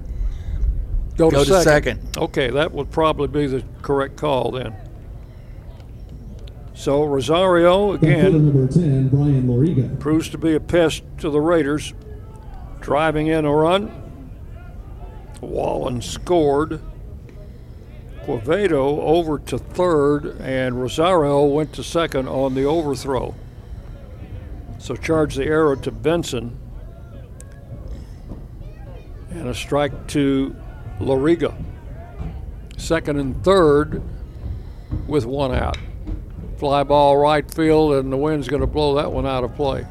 [1.15, 2.01] go, go to, to second.
[2.01, 2.17] second.
[2.17, 4.75] Okay, that would probably be the correct call then.
[6.73, 9.99] So Rosario again number 10, Brian Loriga.
[9.99, 11.93] proves to be a pest to the Raiders,
[12.81, 13.91] driving in a run.
[15.41, 16.79] Wallen scored.
[18.27, 23.33] Quevedo over to third, and Rosario went to second on the overthrow.
[24.79, 26.59] So charge the arrow to Benson.
[29.29, 30.53] And a strike to
[30.99, 31.55] Loriga.
[32.75, 34.01] Second and third
[35.07, 35.77] with one out.
[36.57, 39.87] Fly ball right field, and the wind's going to blow that one out of play.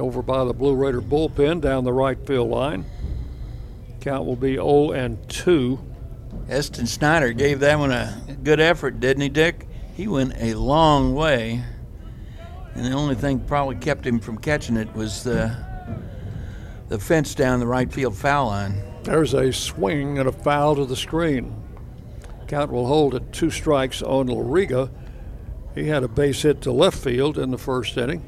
[0.00, 2.86] Over by the Blue Raider bullpen down the right field line.
[4.00, 5.91] Count will be 0 and 2.
[6.52, 9.66] Eston Snyder gave that one a good effort, didn't he, Dick?
[9.94, 11.64] He went a long way,
[12.74, 15.56] and the only thing probably kept him from catching it was the
[16.88, 18.82] the fence down the right field foul line.
[19.02, 21.56] There's a swing and a foul to the screen.
[22.48, 24.90] Count will hold at two strikes on Loriga.
[25.74, 28.22] He had a base hit to left field in the first inning.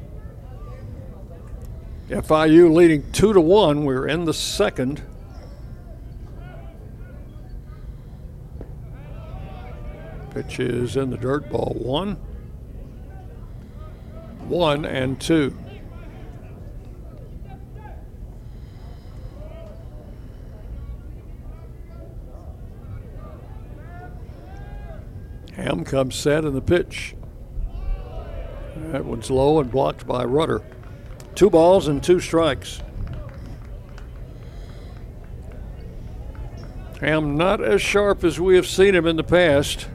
[2.09, 3.85] FIU leading two to one.
[3.85, 5.03] We're in the second.
[10.35, 12.15] Pitch is in the dirt ball one.
[14.49, 15.57] One and two.
[25.53, 27.15] Ham comes set in the pitch.
[28.91, 30.61] That one's low and blocked by Rudder.
[31.35, 32.81] Two balls and two strikes.
[36.99, 39.87] Ham not as sharp as we have seen him in the past.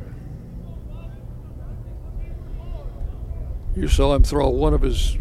[3.80, 5.16] You saw him throw one of his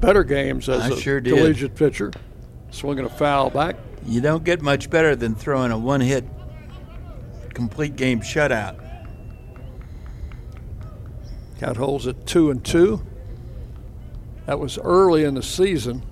[0.00, 2.10] better games as I a sure collegiate pitcher,
[2.70, 3.76] swinging a foul back.
[4.04, 6.24] You don't get much better than throwing a one hit
[7.54, 8.78] complete game shutout.
[11.60, 13.00] Count holds at two and two.
[14.46, 16.02] That was early in the season.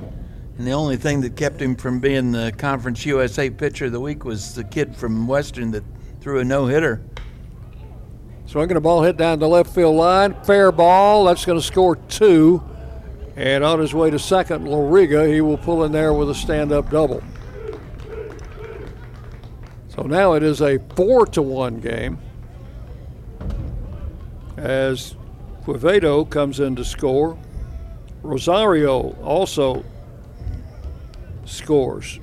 [0.56, 4.00] And the only thing that kept him from being the Conference USA pitcher of the
[4.00, 5.82] week was the kid from Western that
[6.20, 7.02] threw a no hitter.
[8.50, 10.34] Swinging a ball hit down the left field line.
[10.42, 11.26] Fair ball.
[11.26, 12.60] That's going to score two.
[13.36, 16.72] And on his way to second, Loriga, he will pull in there with a stand
[16.72, 17.22] up double.
[19.90, 22.18] So now it is a four to one game
[24.56, 25.14] as
[25.62, 27.38] Quevedo comes in to score.
[28.24, 29.84] Rosario also
[31.44, 32.18] scores.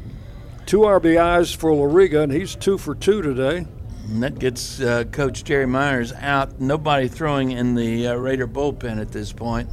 [0.66, 3.66] Two RBIs for Loriga, and he's two for two today.
[4.08, 6.62] And that gets uh, Coach Jerry Myers out.
[6.62, 9.70] Nobody throwing in the uh, Raider bullpen at this point.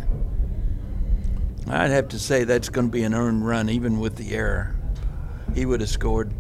[1.69, 4.75] I'd have to say that's going to be an earned run, even with the error.
[5.55, 6.33] He would have scored.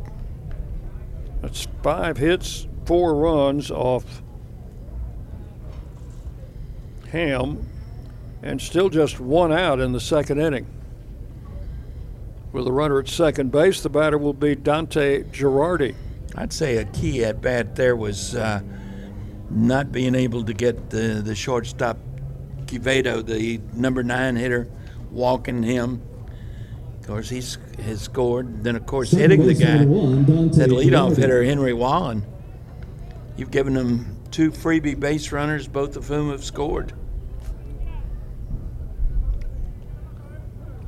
[1.40, 4.22] That's five hits, four runs off
[7.10, 7.68] Ham,
[8.42, 10.66] and still just one out in the second inning.
[12.52, 15.94] With a runner at second base, the batter will be Dante Girardi.
[16.36, 18.60] I'd say a key at bat there was uh,
[19.50, 21.98] not being able to get the, the shortstop
[22.66, 24.68] Quevedo, the number nine hitter,
[25.10, 26.02] walking him.
[27.00, 28.64] Of course, he's has scored.
[28.64, 32.24] Then, of course, hitting the guy, that leadoff hitter, Henry Wallen.
[33.36, 36.92] You've given him two freebie base runners, both of whom have scored.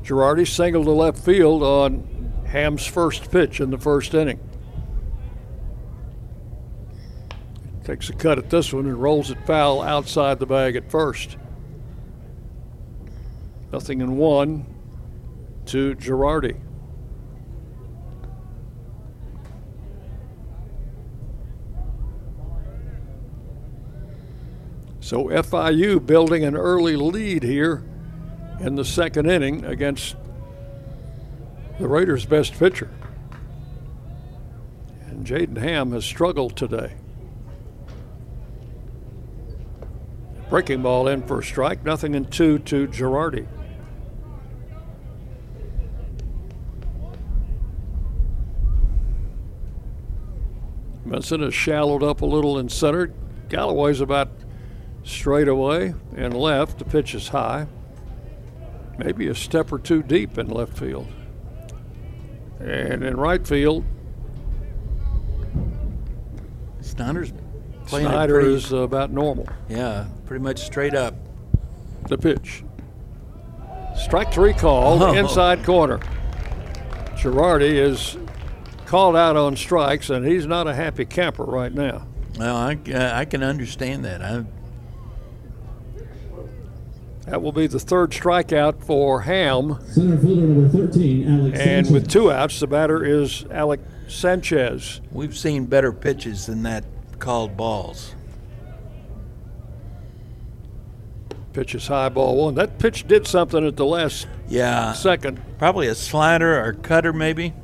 [0.03, 4.41] Girardi singled to left field on Ham's first pitch in the first inning.
[7.87, 11.37] Takes a cut at this one and rolls it foul outside the bag at first.
[13.73, 14.67] Nothing in one
[15.67, 16.61] to Girardi.
[24.99, 27.85] So FIU building an early lead here
[28.59, 30.17] in the second inning against
[31.79, 32.91] the Raiders' best pitcher.
[35.03, 36.95] And Jaden Ham has struggled today.
[40.49, 43.47] Breaking ball in for a strike, nothing in two to Girardi.
[51.05, 53.13] Benson has shallowed up a little in center.
[53.49, 54.29] Galloway's about
[55.05, 56.79] straight away and left.
[56.79, 57.67] The pitch is high.
[58.99, 61.07] Maybe a step or two deep in left field.
[62.61, 63.85] And in right field,
[66.81, 67.33] Snyder's
[67.87, 69.49] playing it Snyder pretty- is about normal.
[69.69, 71.15] Yeah, pretty much straight up.
[72.09, 72.63] The pitch.
[73.97, 75.13] Strike three called, Oh.
[75.15, 75.99] inside corner.
[77.17, 78.17] Girardi is
[78.85, 82.07] called out on strikes, and he's not a happy camper right now.
[82.39, 84.23] Well, I, uh, I can understand that.
[84.23, 84.45] I,
[87.27, 89.79] That will be the third strikeout for Ham.
[89.89, 91.91] Center fielder number 13, Alex And Sanchez.
[91.93, 95.01] with two outs, the batter is Alec Sanchez.
[95.11, 96.85] We've seen better pitches than that
[97.19, 98.15] called balls.
[101.53, 102.55] Pitch is high ball one.
[102.55, 105.41] That pitch did something at the last Yeah, second.
[105.59, 107.55] probably a slider or cutter maybe.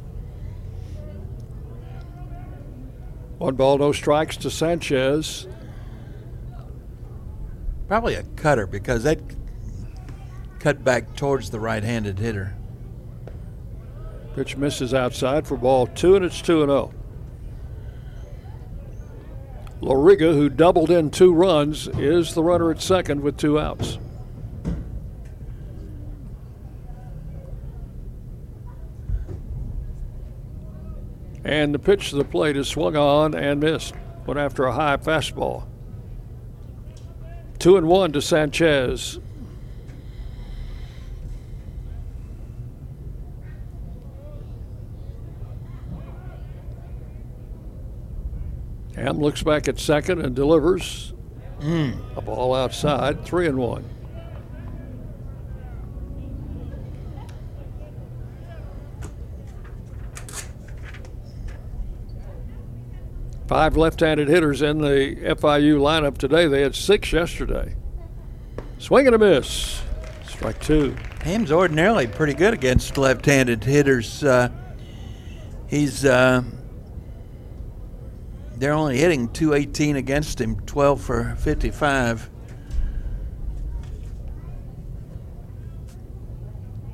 [3.38, 5.46] One ball, no strikes to Sanchez.
[7.88, 9.18] Probably a cutter because that
[10.61, 12.55] cut back towards the right-handed hitter.
[14.34, 16.94] Pitch misses outside for ball two, and it's 2 and 0.
[19.83, 23.99] Loriga, who doubled in two runs, is the runner at second with two outs.
[31.45, 33.95] And the pitch to the plate is swung on and missed.
[34.24, 35.66] Went after a high fastball.
[37.59, 39.18] Two and one to Sanchez.
[49.03, 51.12] Ham looks back at second and delivers
[52.16, 53.84] a ball outside, three and one.
[63.48, 66.46] Five left-handed hitters in the FIU lineup today.
[66.46, 67.74] They had six yesterday.
[68.78, 69.82] Swing and a miss.
[70.28, 70.94] Strike two.
[71.22, 74.22] Ham's ordinarily pretty good against left-handed hitters.
[74.22, 74.48] Uh,
[75.66, 76.44] he's uh,
[78.62, 82.30] they're only hitting 218 against him, 12 for 55.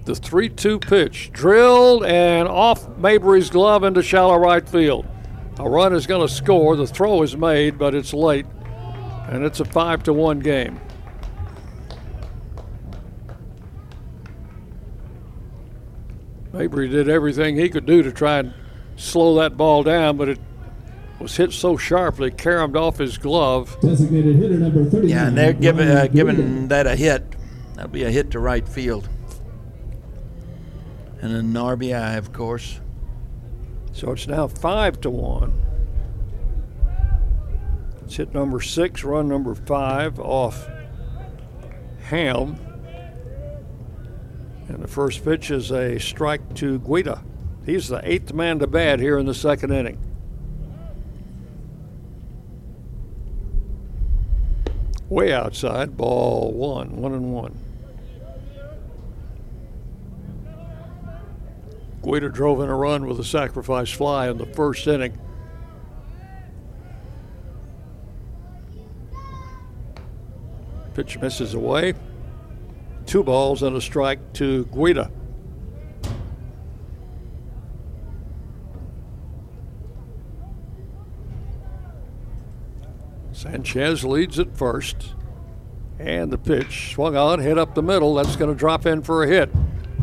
[0.06, 5.06] The 3 2 pitch drilled and off Mabry's glove into shallow right field.
[5.58, 6.74] A run is going to score.
[6.74, 8.46] The throw is made, but it's late,
[9.28, 10.80] and it's a 5 to 1 game.
[16.54, 18.54] Mabry did everything he could do to try and
[18.96, 20.38] slow that ball down, but it
[21.20, 23.76] was hit so sharply, caromed off his glove.
[23.80, 25.08] Designated hitter number 39.
[25.08, 27.24] Yeah, and they're giving uh, giving that a hit.
[27.74, 29.08] That'll be a hit to right field.
[31.20, 32.80] And an RBI, of course.
[33.92, 35.60] So it's now five to one.
[38.04, 40.68] It's hit number six, run number five off
[42.04, 42.58] Ham.
[44.68, 47.22] And the first pitch is a strike to Guida.
[47.66, 50.07] He's the eighth man to bat here in the second inning.
[55.08, 57.58] Way outside, ball one, one and one.
[62.02, 65.18] Guida drove in a run with a sacrifice fly in the first inning.
[70.94, 71.94] Pitch misses away.
[73.06, 75.10] Two balls and a strike to Guida.
[83.68, 85.14] Sanchez leads at first.
[85.98, 88.14] And the pitch swung on, hit up the middle.
[88.14, 89.50] That's going to drop in for a hit.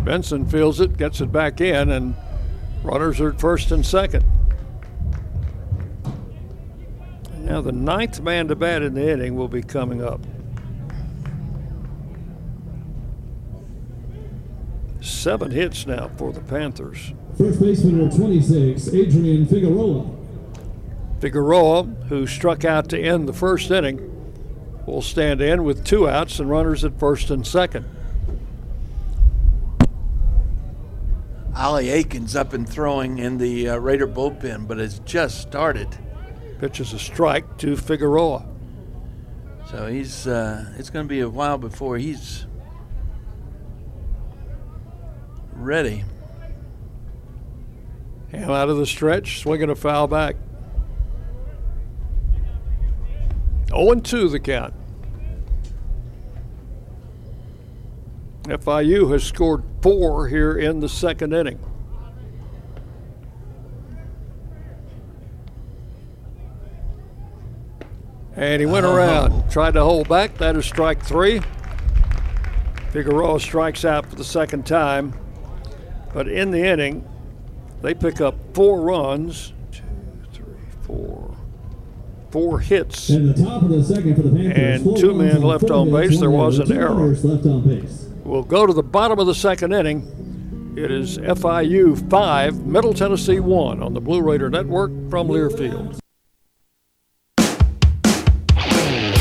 [0.04, 2.14] Benson feels it, gets it back in, and
[2.84, 4.24] runners are at first and second.
[7.40, 10.22] Now the ninth man to bat in the inning will be coming up.
[15.02, 17.14] Seven hits now for the Panthers.
[17.36, 20.15] First baseman number 26, Adrian Figueroa.
[21.20, 24.12] Figueroa, who struck out to end the first inning,
[24.86, 27.86] will stand in with two outs and runners at first and second.
[31.56, 35.88] Ollie Aikens up and throwing in the uh, Raider bullpen, but has just started.
[36.60, 38.46] Pitches a strike to Figueroa.
[39.72, 42.46] So he's uh, it's going to be a while before he's
[45.54, 46.04] ready.
[48.32, 50.36] Ham out of the stretch, swinging a foul back.
[53.70, 54.74] 0 2 the count.
[58.44, 61.60] FIU has scored four here in the second inning.
[68.36, 68.94] And he went oh.
[68.94, 70.38] around, tried to hold back.
[70.38, 71.42] That is strike three.
[72.92, 75.14] Figueroa strikes out for the second time.
[76.14, 77.08] But in the inning,
[77.82, 79.54] they pick up four runs.
[82.36, 82.60] Four.
[82.60, 83.08] Hits.
[83.08, 84.86] And the top of the second for the Panthers.
[84.86, 86.20] And two men left on base.
[86.20, 87.16] There was an error.
[87.16, 88.10] left on base.
[88.26, 90.74] We'll go to the bottom of the second inning.
[90.76, 95.98] It is FIU 5, Middle Tennessee 1 on the Blue Raider Network from Learfield.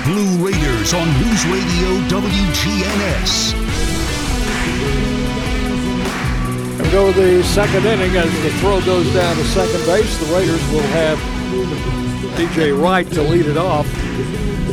[0.00, 3.54] The Blue Raiders on News Radio WGNS.
[6.80, 10.16] And go to the second inning as the throw goes down to second base.
[10.18, 11.18] The Raiders will have
[12.36, 13.86] DJ Wright to lead it off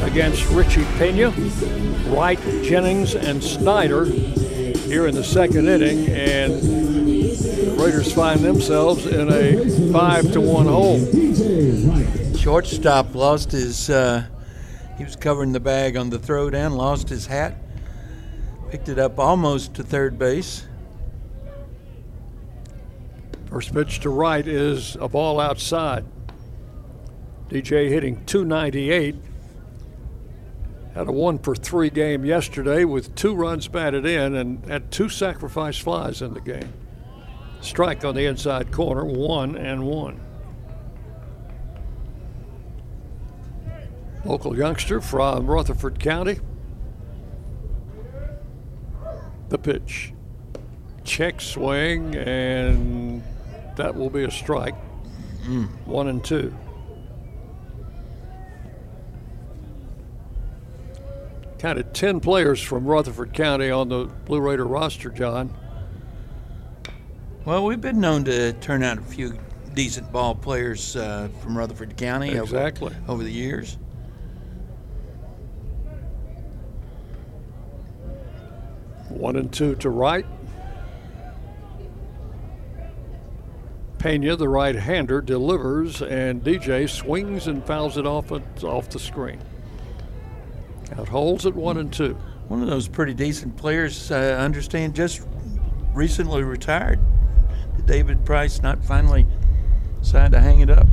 [0.03, 1.31] against Richie Pena,
[2.09, 6.07] Wright, Jennings, and Snyder here in the second inning.
[6.07, 10.99] And the Raiders find themselves in a five to one hole.
[12.37, 13.89] Shortstop lost his.
[13.89, 14.25] Uh,
[14.97, 17.55] he was covering the bag on the throw down, lost his hat,
[18.71, 20.67] picked it up almost to third base.
[23.45, 26.03] First pitch to right is a ball outside.
[27.49, 29.15] DJ hitting 298.
[30.93, 35.09] Had a one for three game yesterday with two runs batted in and had two
[35.09, 36.73] sacrifice flies in the game.
[37.61, 40.19] Strike on the inside corner, one and one.
[44.25, 46.39] Local youngster from Rutherford County.
[49.49, 50.13] The pitch.
[51.03, 53.23] Check swing, and
[53.77, 54.75] that will be a strike.
[55.45, 55.67] Mm.
[55.85, 56.53] One and two.
[61.59, 65.53] Counted 10 players from Rutherford County on the Blue Raider roster, John.
[67.45, 69.33] Well, we've been known to turn out a few
[69.73, 72.93] decent ball players uh, from Rutherford County Exactly.
[73.05, 73.77] over, over the years.
[79.17, 80.25] One and two to right.
[83.97, 88.31] Pena, the right hander, delivers, and DJ swings and fouls it off,
[88.63, 89.39] off the screen.
[90.97, 92.13] Out holes at one and two.
[92.47, 95.27] One of those pretty decent players, uh, I understand, just
[95.93, 96.99] recently retired.
[97.75, 99.25] Did David Price not finally
[99.99, 100.87] decide to hang it up?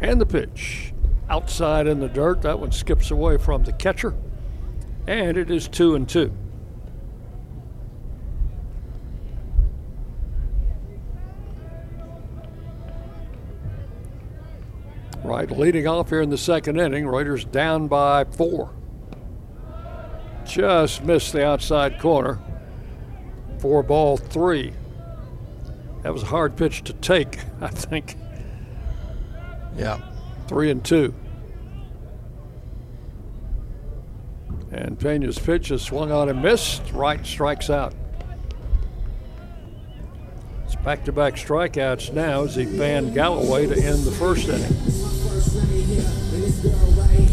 [0.00, 0.91] And the pitch.
[1.28, 2.42] Outside in the dirt.
[2.42, 4.14] That one skips away from the catcher.
[5.06, 6.32] And it is two and two.
[15.24, 17.06] Right, leading off here in the second inning.
[17.06, 18.70] Raiders down by four.
[20.44, 22.38] Just missed the outside corner.
[23.58, 24.72] Four ball three.
[26.02, 28.16] That was a hard pitch to take, I think.
[29.76, 30.00] Yeah.
[30.52, 31.14] Three and two.
[34.70, 36.82] And Pena's pitch is swung on and missed.
[36.92, 37.94] Wright strikes out.
[40.66, 44.74] It's back to back strikeouts now as he fanned Galloway to end the first inning.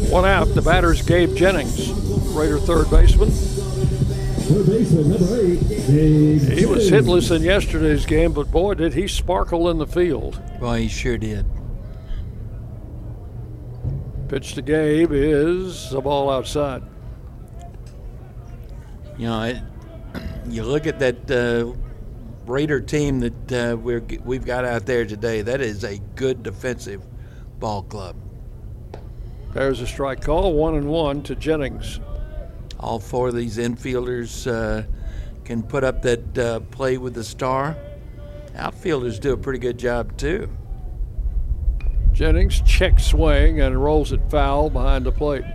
[0.09, 0.45] One out.
[0.55, 1.91] The batter's Gabe Jennings,
[2.33, 3.31] Raider third baseman.
[6.55, 10.41] He was hitless in yesterday's game, but boy, did he sparkle in the field.
[10.61, 11.45] Well, he sure did.
[14.29, 16.83] Pitch to Gabe is a ball outside.
[19.17, 19.61] You know, it,
[20.47, 21.73] you look at that uh,
[22.45, 25.41] Raider team that uh, we're, we've got out there today.
[25.41, 27.03] That is a good defensive
[27.59, 28.15] ball club.
[29.55, 31.99] There's a strike call, one and one to Jennings.
[32.79, 34.85] All four of these infielders uh,
[35.43, 37.75] can put up that uh, play with the star.
[38.55, 40.49] Outfielders do a pretty good job too.
[42.19, 45.45] Jennings check swing and rolls it foul behind the plate.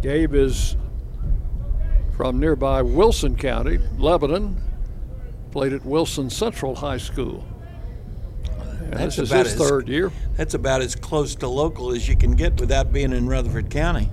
[0.00, 0.74] Gabe is
[2.16, 4.56] from nearby Wilson County, Lebanon.
[5.50, 7.44] Played at Wilson Central High School.
[8.80, 10.12] And That's this is about his as- third year.
[10.38, 14.08] That's about as close to local as you can get without being in Rutherford County.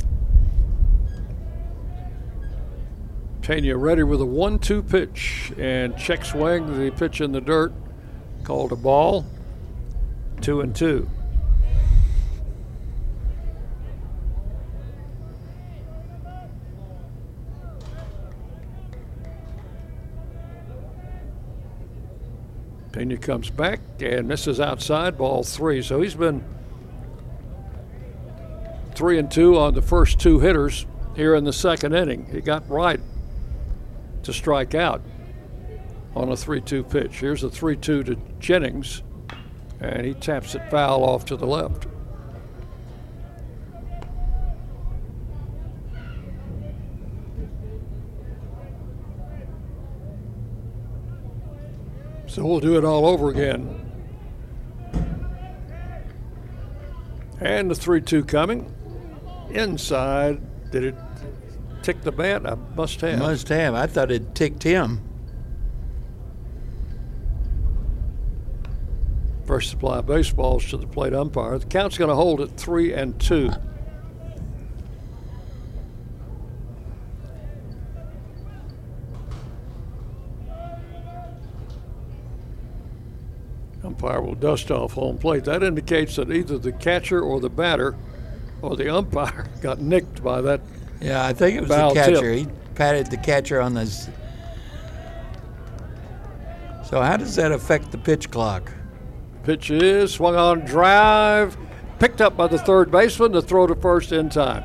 [3.42, 6.78] Pena ready with a one-two pitch and check swing.
[6.78, 7.72] The pitch in the dirt,
[8.44, 9.26] called a ball.
[10.42, 11.10] Two and two.
[22.98, 25.84] Pena comes back and misses outside ball three.
[25.84, 26.44] So he's been
[28.96, 32.28] three and two on the first two hitters here in the second inning.
[32.32, 33.00] He got right
[34.24, 35.02] to strike out
[36.16, 37.20] on a 3 2 pitch.
[37.20, 39.04] Here's a 3 2 to Jennings,
[39.80, 41.88] and he taps it foul off to the left.
[52.28, 53.84] So we'll do it all over again.
[57.40, 58.72] And the 3 2 coming.
[59.50, 60.42] Inside.
[60.72, 60.96] Did it
[61.82, 62.46] tick the bat?
[62.46, 63.20] I must have.
[63.20, 63.74] Must have.
[63.74, 65.07] I thought it ticked him.
[69.48, 71.58] First supply baseballs to the plate umpire.
[71.58, 73.50] The count's going to hold at 3 and 2.
[83.86, 85.46] Umpire will dust off home plate.
[85.46, 87.96] That indicates that either the catcher or the batter
[88.62, 90.60] or the umpire got nicked by that.
[91.00, 92.36] Yeah, I think it was the catcher.
[92.36, 92.48] tip.
[92.48, 93.86] He patted the catcher on the.
[96.86, 98.74] So how does that affect the pitch clock?
[99.48, 101.56] Pitch is swung on drive,
[102.00, 104.62] picked up by the third baseman to throw to first in time.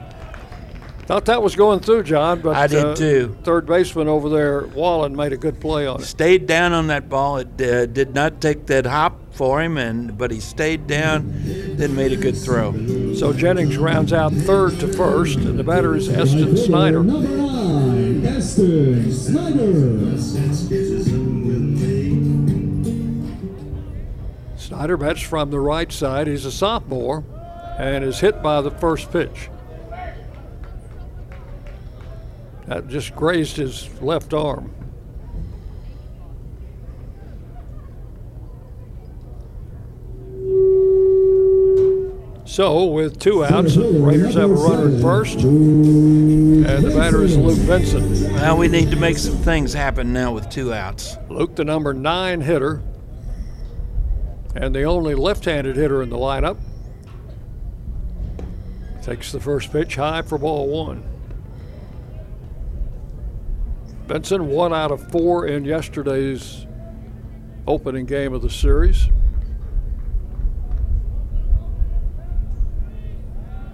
[1.07, 3.37] Thought that was going through, John, but I did uh, too.
[3.45, 6.05] Third baseman over there, Wallen, made a good play on it.
[6.07, 7.37] Stayed down on that ball.
[7.37, 11.31] It uh, did not take that hop for him, and but he stayed down,
[11.77, 12.73] then made a good throw.
[13.15, 17.05] So Jennings rounds out third to first, and the batter is Eston Snyder.
[17.05, 19.93] Number nine, Eston Snyder.
[24.73, 26.27] Snyder bats from the right side.
[26.27, 27.25] He's a sophomore
[27.79, 29.51] and is hit by the first pitch.
[32.67, 34.73] That just grazed his left arm.
[42.47, 47.37] So, with two outs, the Raiders have a runner at first, and the batter is
[47.37, 48.33] Luke Benson.
[48.37, 51.19] Well, we need to make some things happen now with two outs.
[51.29, 52.83] Luke, the number nine hitter,
[54.55, 56.59] and the only left handed hitter in the lineup,
[59.03, 61.05] takes the first pitch high for ball one.
[64.07, 66.67] Benson, one out of four in yesterday's
[67.67, 69.09] opening game of the series.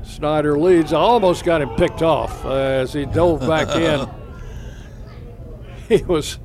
[0.03, 0.93] Snyder leads.
[0.93, 4.09] I almost got him picked off uh, as he dove back in.
[5.89, 6.39] He was.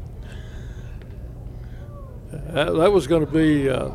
[2.31, 3.89] That, that was going to be uh,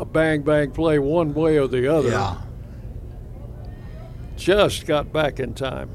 [0.00, 2.08] a bang bang play one way or the other.
[2.08, 2.40] Yeah.
[4.36, 5.90] Just got back in time.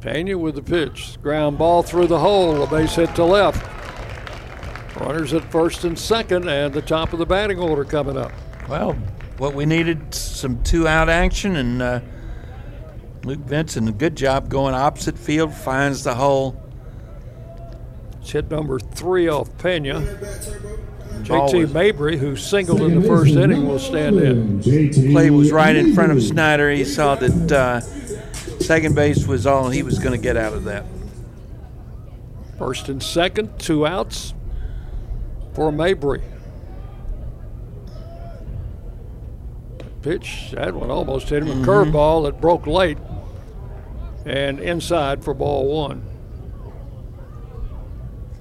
[0.00, 1.18] Pena with the pitch.
[1.22, 2.62] Ground ball through the hole.
[2.62, 3.66] A base hit to left.
[5.00, 8.32] Runners at first and second, and the top of the batting order coming up.
[8.68, 8.92] Well,
[9.38, 12.00] what we needed some two out action, and uh,
[13.24, 16.67] Luke Benson, a good job going opposite field, finds the hole.
[18.28, 20.00] It's hit number three off Pena.
[21.22, 24.60] JT Mabry, who singled in the first inning, will stand in.
[25.12, 26.70] Play was right in front of Snyder.
[26.70, 27.80] He saw that uh,
[28.60, 30.84] second base was all he was going to get out of that.
[32.58, 34.34] First and second, two outs
[35.54, 36.20] for Mabry.
[40.02, 41.62] Pitch, that one almost hit him.
[41.62, 42.98] A curveball that broke late
[44.26, 46.17] and inside for ball one.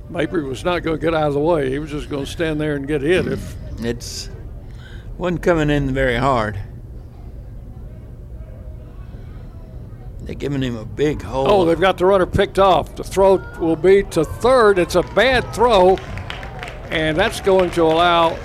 [0.10, 1.70] Mabry was not going to get out of the way.
[1.70, 4.30] He was just going to stand there and get hit if It's
[5.18, 6.60] wasn't coming in very hard.
[10.22, 11.50] They're giving him a big hole.
[11.50, 12.96] Oh, they've got the runner picked off.
[12.96, 14.78] The throw will be to third.
[14.78, 15.96] It's a bad throw,
[16.90, 18.38] and that's going to allow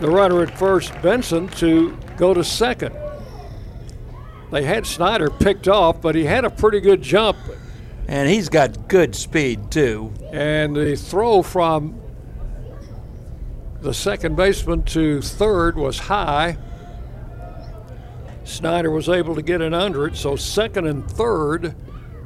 [0.00, 2.96] the runner at first, Benson, to go to second.
[4.50, 7.36] They had Snyder picked off, but he had a pretty good jump,
[8.08, 10.12] and he's got good speed too.
[10.32, 12.00] and the throw from
[13.80, 16.56] the second baseman to third was high.
[18.44, 21.74] Snyder was able to get in under it, so second and third,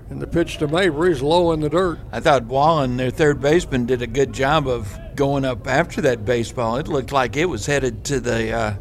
[0.09, 1.99] and the pitch to Mabry is low in the dirt.
[2.13, 6.25] I thought Wallen, their third baseman, did a good job of going up after that
[6.25, 6.77] baseball.
[6.77, 8.75] It looked like it was headed to the uh,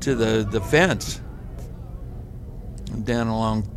[0.00, 1.20] to the the fence
[3.04, 3.68] down along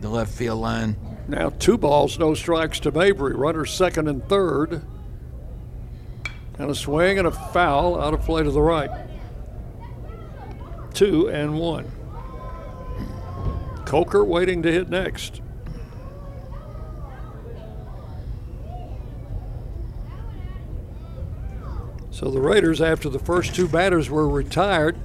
[0.00, 0.96] the left field line.
[1.30, 3.34] Now two balls, no strikes to Mabry.
[3.34, 4.82] Runners second and third.
[6.58, 8.90] And a swing and a foul out of play to the right.
[10.92, 11.88] Two and one.
[13.86, 15.40] Coker waiting to hit next.
[22.10, 24.96] So the Raiders, after the first two batters were retired,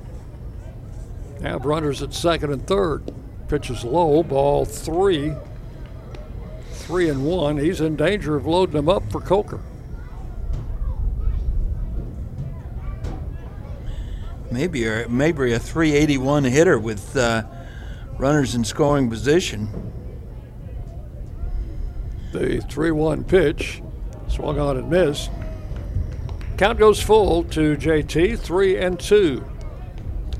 [1.40, 3.14] now runners at second and third.
[3.48, 5.36] Pitches low, ball three.
[6.86, 7.58] Three and one.
[7.58, 9.60] He's in danger of loading them up for Coker.
[14.52, 17.44] Maybe a, maybe a 381 hitter with uh,
[18.20, 19.68] runners in scoring position.
[22.32, 23.82] The 3 1 pitch
[24.28, 25.32] swung on and missed.
[26.58, 29.44] Count goes full to JT, 3 and 2.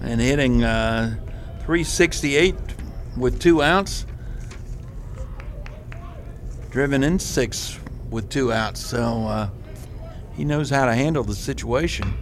[0.02, 1.16] And hitting uh,
[1.62, 2.56] 368
[3.18, 4.06] with two outs.
[6.76, 8.86] Driven in six with two outs.
[8.86, 9.50] So uh,
[10.36, 12.14] he knows how to handle the situation.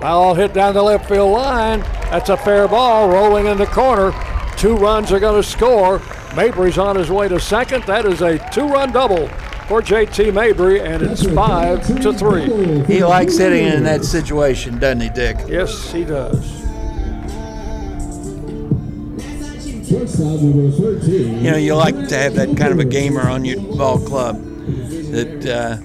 [0.00, 1.82] Ball hit down the left field line.
[2.10, 4.10] That's a fair ball rolling in the corner.
[4.56, 6.02] Two runs are going to score.
[6.34, 7.84] Mabry's on his way to second.
[7.84, 9.28] That is a two run double
[9.68, 12.82] for JT Mabry, and it's five to three.
[12.92, 15.36] He likes hitting in that situation, doesn't he, Dick?
[15.46, 16.57] Yes, he does.
[19.90, 24.36] You know, you like to have that kind of a gamer on your ball club
[25.10, 25.76] that uh,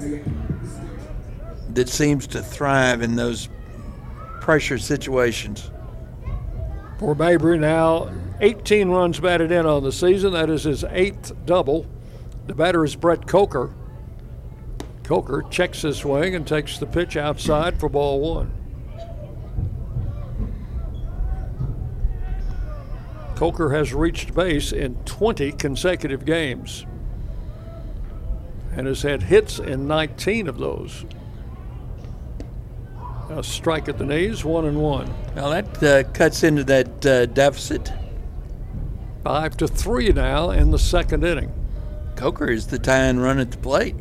[1.73, 3.49] that seems to thrive in those
[4.41, 5.71] pressure situations.
[6.99, 10.33] For Mabry now, 18 runs batted in on the season.
[10.33, 11.85] That is his eighth double.
[12.47, 13.73] The batter is Brett Coker.
[15.03, 18.62] Coker checks his swing and takes the pitch outside for ball one.
[23.35, 26.85] Coker has reached base in 20 consecutive games
[28.75, 31.05] and has had hits in 19 of those.
[33.29, 35.11] A strike at the knees, one and one.
[35.35, 37.91] Now that uh, cuts into that uh, deficit.
[39.23, 41.51] Five to three now in the second inning.
[42.15, 43.95] Coker is the tying run at the plate.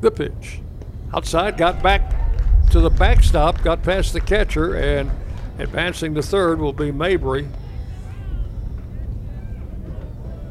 [0.00, 0.60] The pitch.
[1.12, 2.27] Outside, got back
[2.70, 5.10] to the backstop, got past the catcher, and
[5.58, 7.48] advancing to third will be Mabry.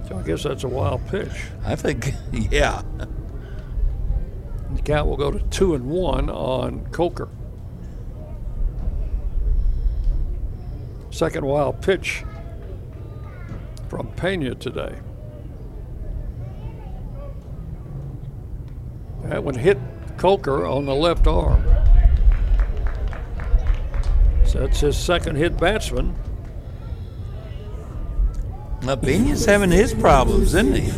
[0.08, 1.32] So I guess that's a wild pitch.
[1.66, 2.82] I think, yeah.
[4.74, 7.30] The count will go to two and one on Coker.
[11.12, 12.24] Second wild pitch
[13.90, 14.96] from Pena today.
[19.24, 19.78] That one hit
[20.18, 21.64] Coker on the left arm.
[24.48, 26.16] So that's his second hit batsman.
[28.84, 28.96] Now,
[29.46, 30.90] having his problems, isn't he?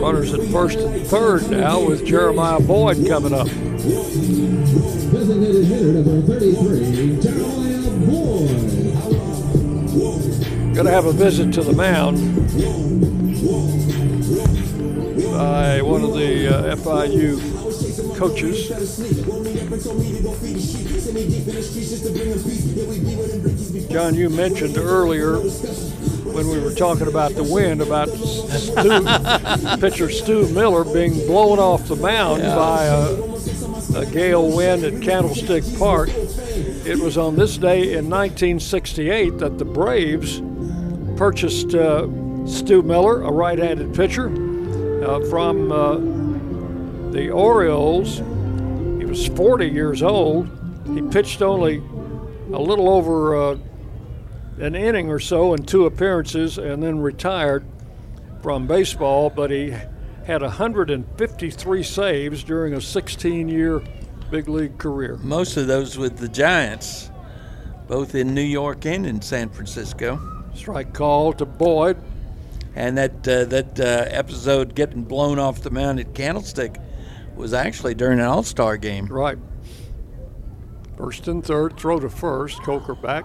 [0.00, 3.46] Runners at first and third now with Jeremiah Boyd coming up.
[5.12, 8.48] Designated hitter number 33, Jeremiah Boyd.
[10.74, 12.16] Going to have a visit to the mound
[15.24, 17.38] by one of the uh, FIU
[18.16, 18.68] coaches.
[23.90, 30.48] John, you mentioned earlier when we were talking about the wind about Stu, pitcher Stu
[30.48, 32.54] Miller being blown off the mound Yeah.
[32.54, 36.10] by a, a gale wind at Candlestick Park.
[36.10, 40.42] It was on this day in 1968 that the Braves
[41.16, 42.06] purchased uh,
[42.46, 44.45] Stu Miller, a right-handed pitcher, uh,
[45.30, 48.18] from uh, the Orioles.
[48.98, 50.50] He was 40 years old.
[50.94, 51.76] He pitched only
[52.52, 53.58] a little over uh,
[54.58, 57.64] an inning or so in two appearances and then retired
[58.42, 59.74] from baseball, but he
[60.24, 63.82] had 153 saves during a 16 year
[64.30, 65.16] big league career.
[65.22, 67.10] Most of those with the Giants,
[67.86, 70.20] both in New York and in San Francisco.
[70.54, 71.96] Strike call to Boyd.
[72.76, 76.76] And that uh, that uh, episode getting blown off the mound at Candlestick
[77.34, 79.06] was actually during an All Star game.
[79.06, 79.38] Right.
[80.96, 83.24] First and third, throw to first, Coker back.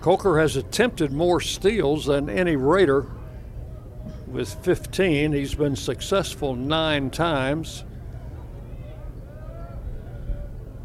[0.00, 3.06] Coker has attempted more steals than any Raider
[4.26, 5.32] with 15.
[5.32, 7.84] He's been successful nine times.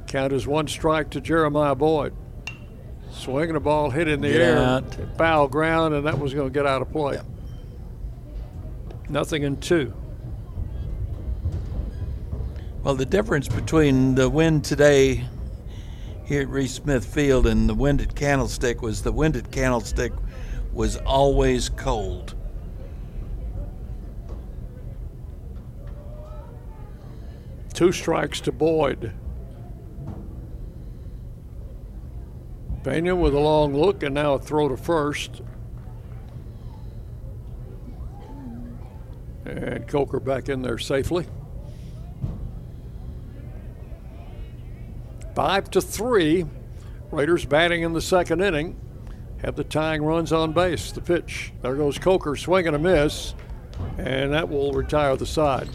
[0.07, 2.13] Count is one strike to Jeremiah Boyd.
[3.13, 4.97] Swinging a ball hit in the Get air, out.
[5.17, 7.19] foul ground, and that was going to get out of play.
[9.07, 9.93] Nothing in two.
[12.83, 15.23] Well, the difference between the wind today
[16.25, 20.11] here at Reese Smith Field, and the wind at Candlestick was the wind at Candlestick
[20.73, 22.35] was always cold.
[27.73, 29.13] Two strikes to Boyd.
[32.83, 35.41] Pena with a long look and now a throw to first.
[39.45, 41.25] And Coker back in there safely.
[45.35, 46.45] Five to three.
[47.11, 48.79] Raiders batting in the second inning.
[49.43, 50.91] Have the tying runs on base.
[50.91, 51.53] The pitch.
[51.61, 53.33] There goes Coker swinging a miss.
[53.97, 55.69] And that will retire the side.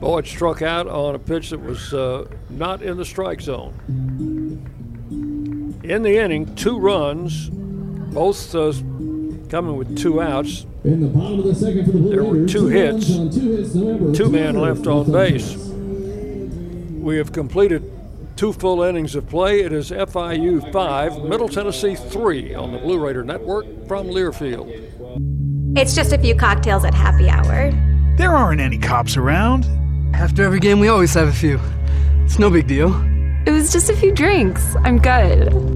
[0.00, 4.70] Boyd struck out on a pitch that was uh, not in the strike zone.
[5.88, 8.72] In the inning, two runs, both uh,
[9.48, 10.66] coming with two outs.
[10.82, 13.72] In the bottom of the second for the Blue There were two hits, two hits,
[13.72, 15.54] two two men left on base.
[15.54, 17.88] We have completed
[18.34, 19.60] two full innings of play.
[19.60, 24.68] It is FIU 5, Middle Tennessee 3 on the Blue Raider Network from Learfield.
[25.78, 27.70] It's just a few cocktails at happy hour.
[28.16, 29.66] There aren't any cops around.
[30.16, 31.60] After every game, we always have a few.
[32.24, 32.92] It's no big deal.
[33.46, 34.74] It was just a few drinks.
[34.82, 35.75] I'm good.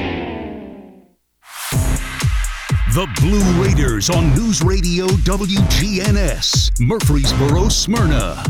[2.93, 8.43] The Blue Raiders on News Radio WGNS, Murfreesboro, Smyrna.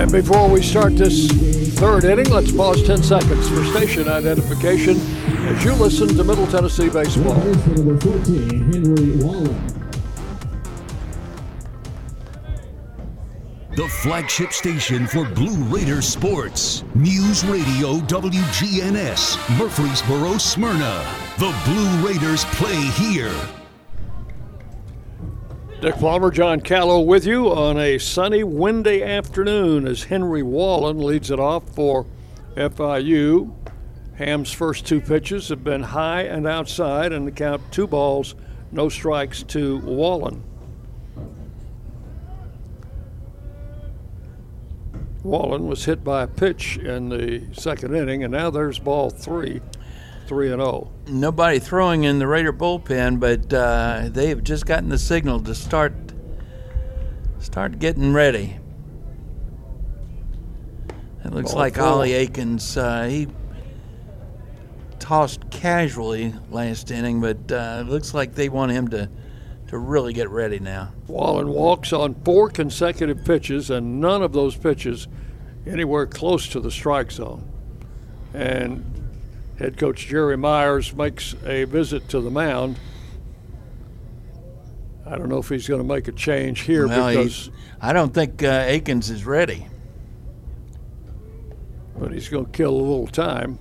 [0.00, 1.30] And before we start this
[1.78, 4.96] third inning, let's pause 10 seconds for station identification
[5.46, 7.34] as you listen to Middle Tennessee Baseball.
[13.76, 16.84] The flagship station for Blue Raider sports.
[16.94, 21.04] News Radio WGNS, Murfreesboro, Smyrna.
[21.38, 23.34] The Blue Raiders play here.
[25.80, 31.32] Dick Palmer, John Callow with you on a sunny, windy afternoon as Henry Wallen leads
[31.32, 32.06] it off for
[32.56, 33.52] FIU.
[34.14, 38.36] Ham's first two pitches have been high and outside, and the count two balls,
[38.70, 40.44] no strikes to Wallen.
[45.24, 49.62] Wallen was hit by a pitch in the second inning, and now there's ball three,
[50.26, 50.92] three and oh.
[51.06, 55.94] Nobody throwing in the Raider bullpen, but uh, they've just gotten the signal to start
[57.38, 58.58] start getting ready.
[61.24, 61.84] It looks Ball like four.
[61.84, 62.76] Ollie Aikens.
[62.76, 63.28] Uh, he
[64.98, 69.08] tossed casually last inning, but uh, it looks like they want him to
[69.74, 70.92] to really get ready now.
[71.08, 75.08] Wallen walks on four consecutive pitches, and none of those pitches
[75.66, 77.50] anywhere close to the strike zone.
[78.32, 78.84] And
[79.58, 82.78] head coach Jerry Myers makes a visit to the mound.
[85.04, 87.50] I don't know if he's going to make a change here Well, because,
[87.80, 89.66] I don't think uh, Aikens is ready.
[91.98, 93.58] but he's going to kill a little time,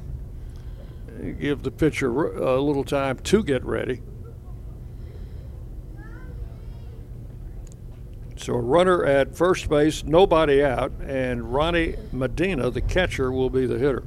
[1.40, 4.04] give the pitcher a little time to get ready.
[8.44, 13.66] So a runner at first base, nobody out, and Ronnie Medina, the catcher, will be
[13.66, 14.04] the hitter.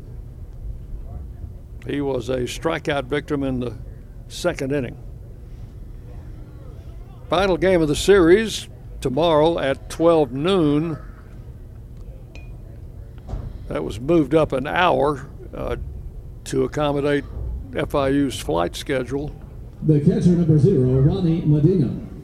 [1.86, 3.78] He was a strikeout victim in the
[4.28, 5.02] second inning.
[7.30, 8.68] Final game of the series
[9.00, 10.98] tomorrow at 12 noon.
[13.68, 15.76] That was moved up an hour uh,
[16.44, 17.24] to accommodate
[17.70, 19.34] FIU's flight schedule.
[19.82, 22.15] The catcher number zero, Ronnie Medina.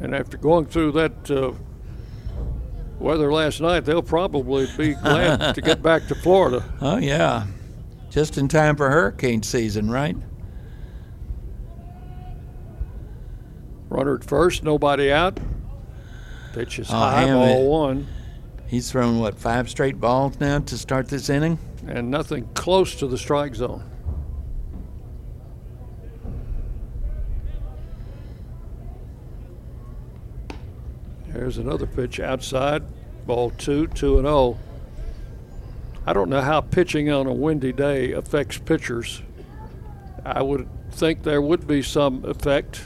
[0.00, 1.52] And after going through that uh,
[2.98, 6.64] weather last night, they'll probably be glad to get back to Florida.
[6.80, 7.46] Oh yeah,
[8.10, 10.16] just in time for hurricane season, right?
[13.88, 15.38] Runner at first, nobody out.
[16.52, 18.06] Pitch is Oh, high, ball one,
[18.66, 21.58] He's thrown what five straight balls now to start this inning.
[21.88, 23.82] and nothing close to the strike zone.
[31.50, 32.84] There's another pitch outside.
[33.26, 34.56] Ball two, two and oh.
[36.06, 39.20] I don't know how pitching on a windy day affects pitchers.
[40.24, 42.84] I would think there would be some effect.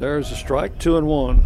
[0.00, 1.44] There's a strike, two and one.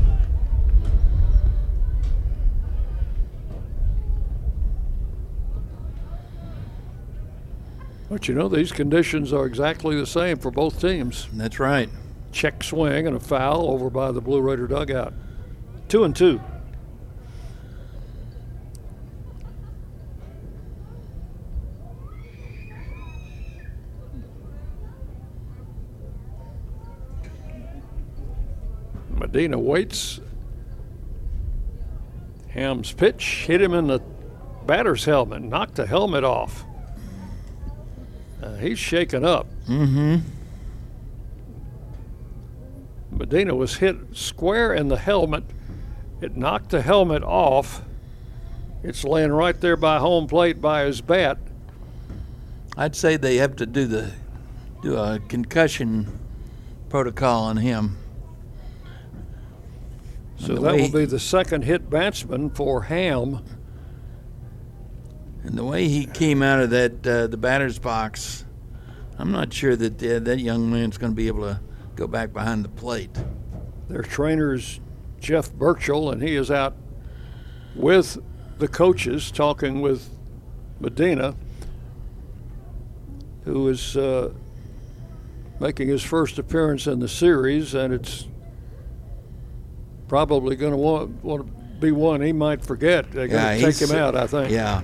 [8.08, 11.28] But you know, these conditions are exactly the same for both teams.
[11.34, 11.90] That's right.
[12.35, 15.14] Check swing and a foul over by the Blue Raider dugout.
[15.89, 16.41] Two and two.
[29.11, 30.20] Medina waits.
[32.49, 34.01] Ham's pitch hit him in the
[34.66, 36.64] batter's helmet, knocked the helmet off.
[38.43, 39.47] Uh, he's shaken up.
[39.68, 40.16] Mm-hmm.
[43.16, 45.44] Medina was hit square in the helmet.
[46.20, 47.82] It knocked the helmet off.
[48.82, 51.38] It's laying right there by home plate by his bat.
[52.76, 54.12] I'd say they have to do the
[54.82, 56.18] do a concussion
[56.88, 57.96] protocol on him.
[60.36, 63.42] So that will be the second hit batsman for Ham.
[65.44, 68.44] And the way he came out of that uh, the batter's box,
[69.18, 71.60] I'm not sure that uh, that young man's going to be able to
[71.97, 73.11] go back behind the plate.
[73.88, 74.80] Their trainer's
[75.20, 76.74] Jeff Burchell, and he is out
[77.74, 78.18] with
[78.59, 80.09] the coaches talking with
[80.80, 81.34] Medina,
[83.45, 84.32] who is uh,
[85.61, 88.26] making his first appearance in the series, and it's
[90.09, 93.11] probably going to want, want to be one he might forget.
[93.11, 94.51] They're going Yeah, to take him out, I think.
[94.51, 94.82] Yeah.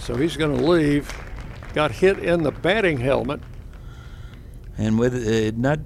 [0.00, 1.12] So he's going to leave.
[1.74, 3.40] Got hit in the batting helmet.
[4.78, 5.80] And with uh, not,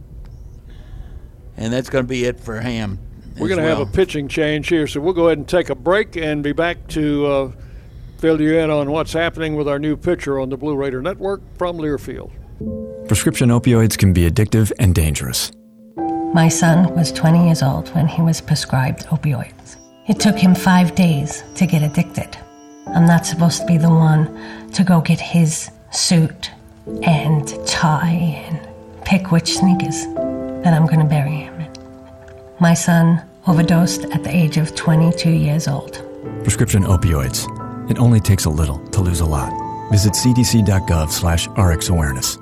[1.57, 2.99] and that's going to be it for Ham.
[3.39, 5.75] We're going to have a pitching change here, so we'll go ahead and take a
[5.75, 7.53] break and be back to uh,
[8.19, 11.41] fill you in on what's happening with our new pitcher on the Blue Raider Network
[11.57, 12.31] from Learfield.
[13.09, 15.51] Prescription opioids can be addictive and dangerous.
[16.35, 19.77] My son was 20 years old when he was prescribed opioids.
[20.09, 22.37] It took him five days to get addicted.
[22.89, 26.51] I'm not supposed to be the one to go get his suit
[27.03, 28.72] and tie and
[29.05, 30.05] pick which sneakers
[30.65, 31.71] that I'm going to bury him in.
[32.61, 36.03] My son overdosed at the age of 22 years old.
[36.43, 37.49] Prescription opioids.
[37.91, 39.53] It only takes a little to lose a lot.
[39.91, 42.42] Visit cdc.gov slash rxawareness.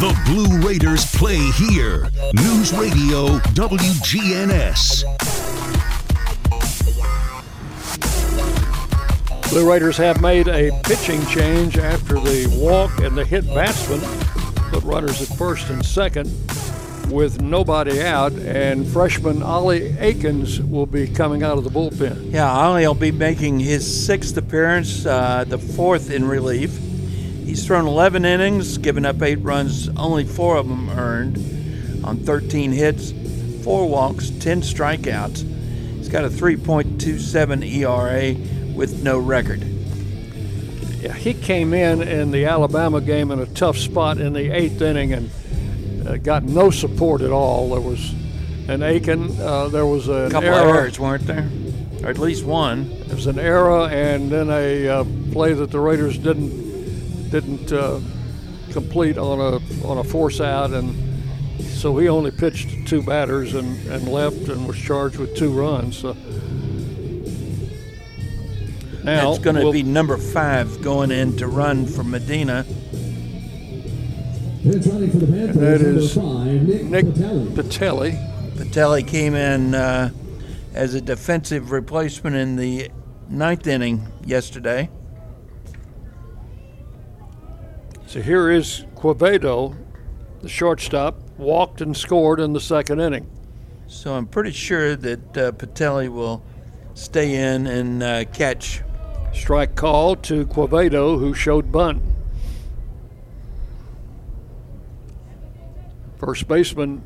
[0.00, 2.08] The Blue Raiders play here.
[2.34, 5.04] News Radio WGNS.
[9.50, 14.00] Blue Raiders have made a pitching change after the walk and the hit batsman
[14.72, 16.26] put runners at first and second
[17.10, 22.32] with nobody out, and freshman Ollie Akins will be coming out of the bullpen.
[22.32, 26.76] Yeah, Ollie will be making his sixth appearance, uh, the fourth in relief.
[27.44, 31.36] He's thrown 11 innings, given up eight runs, only four of them earned
[32.04, 33.12] on 13 hits,
[33.64, 35.96] four walks, 10 strikeouts.
[35.96, 39.62] He's got a 3.27 ERA with no record.
[41.00, 44.80] Yeah, he came in in the Alabama game in a tough spot in the eighth
[44.80, 45.30] inning and
[46.22, 47.70] got no support at all.
[47.70, 48.12] There was
[48.68, 51.48] an Aiken, uh, there was a couple of errors, weren't there?
[52.02, 52.88] Or at least one.
[53.06, 58.00] There was an error and then a uh, play that the Raiders didn't didn't uh,
[58.72, 60.94] complete on a on a force out, and
[61.62, 65.98] so he only pitched two batters and, and left and was charged with two runs.
[65.98, 66.14] So
[69.04, 72.64] now it's going to we'll- be number five going in to run for Medina.
[74.62, 77.54] And that five, Nick, Nick Patelli.
[77.54, 78.56] Patelli.
[78.56, 80.10] Patelli came in uh,
[80.74, 82.90] as a defensive replacement in the
[83.30, 84.90] ninth inning yesterday.
[88.06, 89.76] So here is Quevedo,
[90.42, 93.30] the shortstop, walked and scored in the second inning.
[93.86, 96.44] So I'm pretty sure that uh, Patelli will
[96.92, 98.82] stay in and uh, catch.
[99.32, 102.02] Strike call to Quevedo, who showed bunt.
[106.20, 107.02] First baseman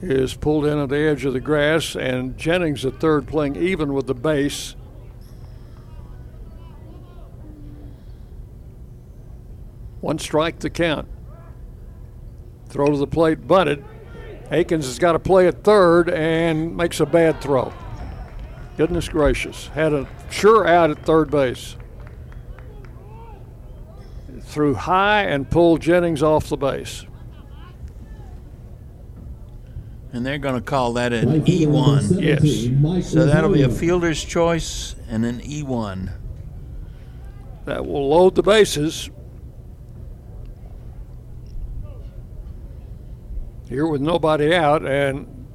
[0.00, 3.92] is pulled in at the edge of the grass, and Jennings at third playing even
[3.92, 4.76] with the base.
[10.00, 11.08] One strike to count.
[12.68, 13.84] Throw to the plate, bunted.
[14.52, 17.72] Akins has got to play at third and makes a bad throw.
[18.76, 19.66] Goodness gracious.
[19.68, 21.74] Had a sure out at third base.
[24.56, 27.04] Threw high and pulled Jennings off the base.
[30.14, 32.22] And they're going to call that an E1.
[32.22, 33.12] Yes.
[33.12, 36.10] So that'll be a fielder's choice and an E E1.
[37.66, 39.10] That will load the bases.
[43.68, 45.46] Here with nobody out and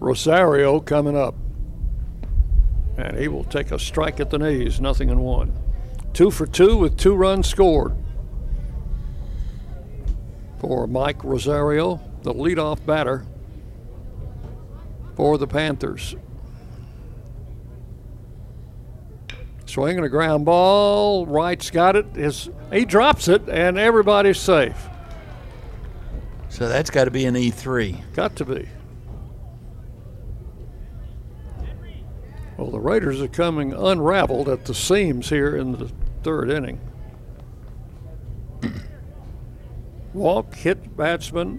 [0.00, 1.34] Rosario coming up.
[2.98, 5.58] And he will take a strike at the knees, nothing in one.
[6.12, 7.96] Two for two with two runs scored
[10.66, 13.26] for Mike Rosario, the leadoff batter
[15.14, 16.16] for the Panthers.
[19.66, 22.06] Swinging a ground ball, Wright's got it.
[22.14, 24.88] His, he drops it, and everybody's safe.
[26.48, 28.14] So that's got to be an E3.
[28.14, 28.66] Got to be.
[32.56, 35.90] Well, the Raiders are coming unraveled at the seams here in the
[36.22, 36.80] third inning.
[40.14, 41.58] Walk, hit batsman,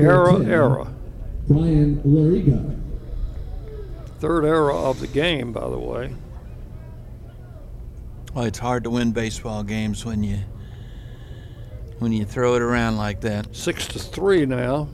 [0.00, 0.88] error, error.
[1.46, 2.80] Brian Loriga.
[4.18, 6.12] Third error of the game, by the way.
[8.34, 10.40] Well, it's hard to win baseball games when you
[12.00, 13.54] when you throw it around like that.
[13.54, 14.88] Six to three now.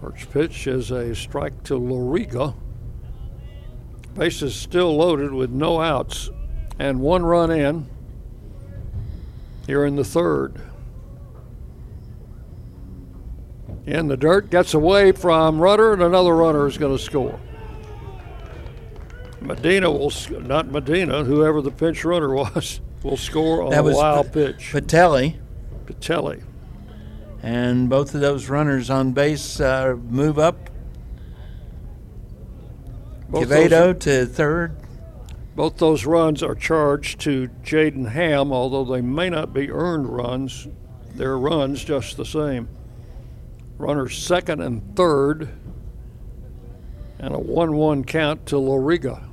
[0.00, 2.54] First pitch is a strike to Loriga.
[4.14, 6.30] Bases still loaded with no outs
[6.78, 7.88] and one run in
[9.68, 10.54] here in the third.
[13.84, 17.38] In the dirt, gets away from Rudder, and another runner is going to score.
[19.42, 23.96] Medina will, not Medina, whoever the pinch runner was, will score on that a was
[23.96, 24.70] wild P- pitch.
[24.72, 25.36] Patelli.
[25.84, 26.42] Patelli.
[27.42, 30.70] And both of those runners on base uh, move up.
[33.28, 34.74] Both Quevedo to third.
[35.58, 40.68] Both those runs are charged to Jaden Ham, although they may not be earned runs.
[41.16, 42.68] They're runs just the same.
[43.76, 45.48] Runners second and third,
[47.18, 49.24] and a 1 1 count to Loriga.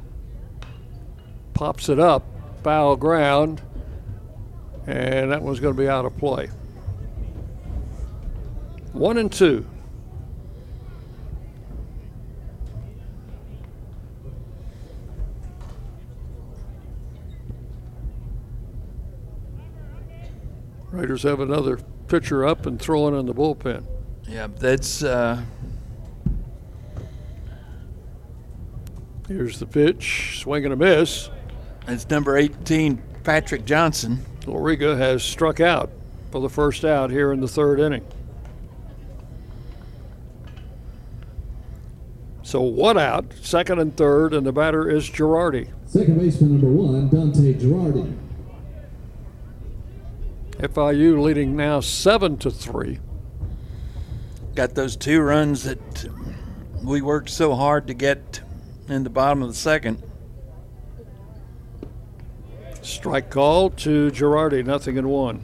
[1.54, 2.24] Pops it up,
[2.64, 3.62] foul ground,
[4.88, 6.48] and that one's going to be out of play.
[8.94, 9.68] One and two.
[20.96, 21.78] Raiders have another
[22.08, 23.86] pitcher up and throwing in the bullpen.
[24.28, 25.43] Yeah, that's uh,
[29.28, 31.30] Here's the pitch, swing and a miss.
[31.88, 34.24] It's number 18, Patrick Johnson.
[34.41, 35.89] Loriga has struck out
[36.32, 38.06] for the first out here in the third inning.
[42.43, 45.70] So one out, second and third, and the batter is Girardi.
[45.88, 48.16] Second baseman number one, Dante Girardi.
[50.60, 53.00] FIU leading now seven to three.
[54.55, 56.09] Got those two runs that
[56.82, 58.42] we worked so hard to get
[58.88, 60.01] in the bottom of the second.
[62.82, 65.43] Strike call to Girardi, nothing in one.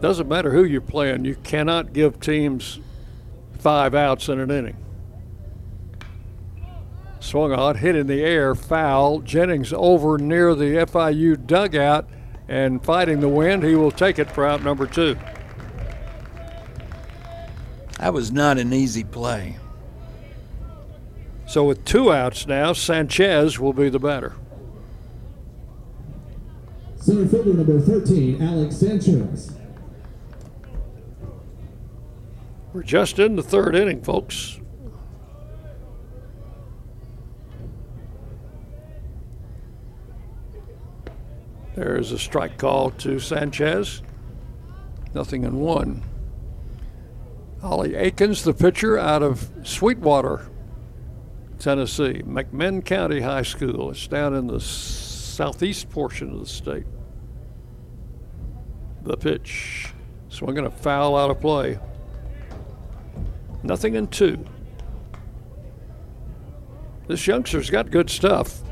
[0.00, 2.78] Doesn't matter who you're playing, you cannot give teams
[3.58, 4.83] five outs in an inning.
[7.24, 9.20] Swung on, hit in the air, foul.
[9.20, 12.06] Jennings over near the FIU dugout
[12.48, 13.64] and fighting the wind.
[13.64, 15.16] He will take it for out number two.
[17.98, 19.56] That was not an easy play.
[21.46, 24.34] So with two outs now, Sanchez will be the batter.
[26.96, 29.56] Center fielder number 13, Alex Sanchez.
[32.74, 34.60] We're just in the third inning, folks.
[41.74, 44.02] There's a strike call to Sanchez.
[45.12, 46.02] Nothing in one.
[47.62, 50.48] Ollie Akins, the pitcher out of Sweetwater,
[51.58, 53.90] Tennessee, McMinn County High School.
[53.90, 56.86] It's down in the southeast portion of the state.
[59.02, 59.92] The pitch.
[60.28, 61.78] So I'm going to foul out of play.
[63.62, 64.44] Nothing in two.
[67.06, 68.62] This youngster's got good stuff.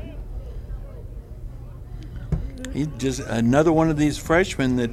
[2.73, 4.89] He's just another one of these freshmen that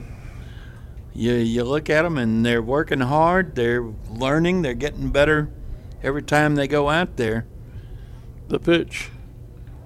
[1.15, 5.51] you you look at them and they're working hard, they're learning, they're getting better
[6.03, 7.47] every time they go out there.
[8.49, 9.09] The pitch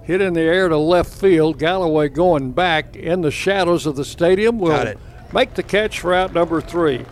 [0.03, 1.57] hit in the air to left field.
[1.57, 4.93] Galloway going back in the shadows of the stadium will
[5.33, 7.05] make the catch for out number three.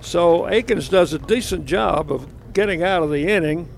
[0.00, 3.68] So Akins does a decent job of getting out of the inning,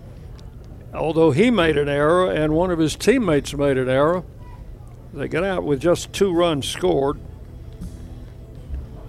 [0.92, 4.24] although he made an error and one of his teammates made an error.
[5.12, 7.18] They got out with just two runs scored.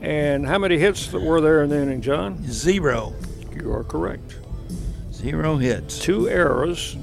[0.02, 2.44] And how many hits were there in the inning, John?
[2.46, 3.14] Zero.
[3.54, 4.38] You are correct.
[5.12, 6.00] Zero hits.
[6.00, 6.96] Two errors.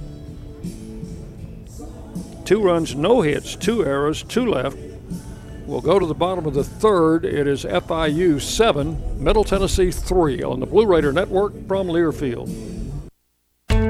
[2.47, 4.78] Two runs, no hits, two errors, two left.
[5.66, 7.24] We'll go to the bottom of the third.
[7.24, 12.76] It is FIU 7, Middle Tennessee 3 on the Blue Raider Network from Learfield.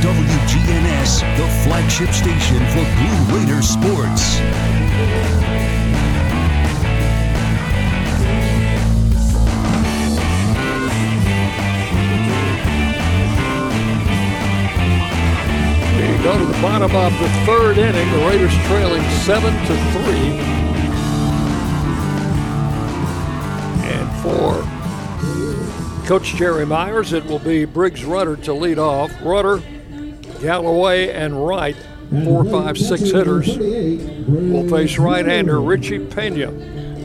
[0.00, 4.38] WGNS, the flagship station for Blue Raider sports.
[15.96, 18.08] We go to the bottom of the third inning.
[18.12, 20.38] The Raiders trailing seven to three.
[23.88, 29.10] And for Coach Jerry Myers, it will be Briggs Rudder to lead off.
[29.24, 29.60] Rudder,
[30.40, 31.76] Galloway, and Wright,
[32.24, 36.52] four, five, six hitters, will face right-hander Richie Pena.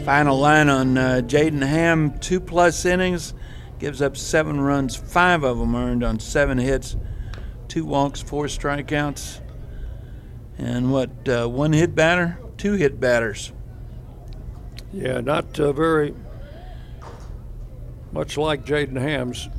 [0.04, 3.34] Final line on uh, Jaden Ham, two plus innings,
[3.80, 6.96] gives up seven runs, five of them earned on seven hits,
[7.68, 9.40] two walks, four strikeouts,
[10.58, 13.52] and what, uh, one hit batter, two hit batters.
[14.92, 16.14] Yeah, not uh, very
[18.12, 19.50] much like Jaden Ham's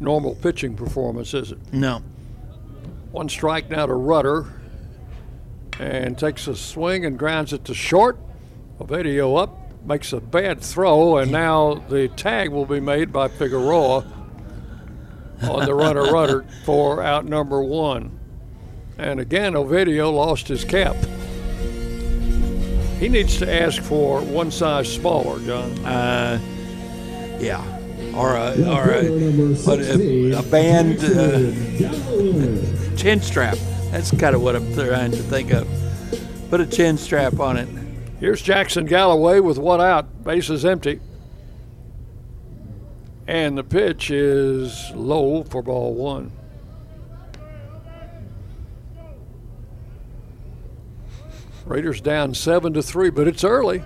[0.00, 1.58] normal pitching performance, is it?
[1.72, 2.02] No.
[3.10, 4.46] One strike now to Rudder,
[5.78, 8.18] and takes a swing and grounds it to short.
[8.78, 14.04] Quevedo up, makes a bad throw, and now the tag will be made by Figueroa
[15.42, 18.18] on the runner Rudder for out number one.
[18.98, 20.96] And again, Quevedo lost his cap.
[22.98, 25.70] He needs to ask for one size smaller, John.
[25.84, 26.40] Uh,
[27.38, 27.75] yeah.
[28.16, 29.08] Or a, or a,
[29.66, 31.52] what, a, a band uh,
[32.96, 33.58] chin strap.
[33.90, 35.68] That's kind of what I'm trying to think of.
[36.48, 37.68] Put a chin strap on it.
[38.18, 41.00] Here's Jackson Galloway with one out, bases empty.
[43.26, 46.32] And the pitch is low for ball one.
[51.66, 53.84] Raiders down seven to three, but it's early.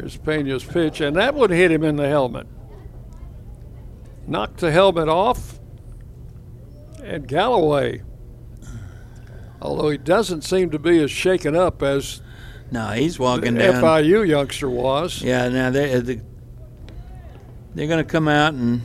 [0.00, 2.46] Here's Pena's pitch, and that would hit him in the helmet.
[4.26, 5.60] Knocked the helmet off,
[7.04, 8.02] and Galloway,
[9.60, 12.22] although he doesn't seem to be as shaken up as
[12.70, 13.82] No, he's walking the down.
[13.82, 15.20] FIU youngster was.
[15.20, 16.16] Yeah, now they're they're
[17.74, 18.80] going to come out and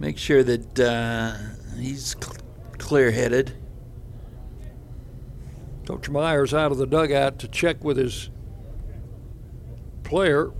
[0.00, 1.34] make sure that uh,
[1.78, 2.36] he's cl-
[2.76, 3.52] clear-headed.
[5.86, 8.28] Coach Myers out of the dugout to check with his
[10.12, 10.52] player,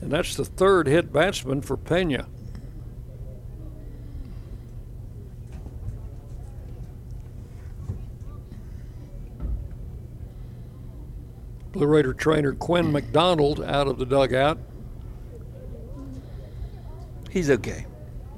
[0.00, 2.26] and that's the third hit batsman for Pena.
[11.70, 14.58] Blue Raider trainer Quinn McDonald out of the dugout.
[17.30, 17.86] He's okay.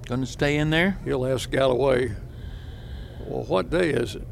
[0.05, 0.99] Going to stay in there.
[1.07, 2.15] He'll ask Galloway,
[3.27, 4.29] well, what day is it?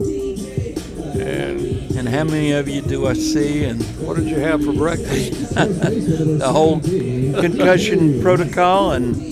[0.00, 3.64] And And how many of you do I see?
[3.64, 5.54] And what did you have for breakfast?
[5.54, 9.28] the whole concussion protocol and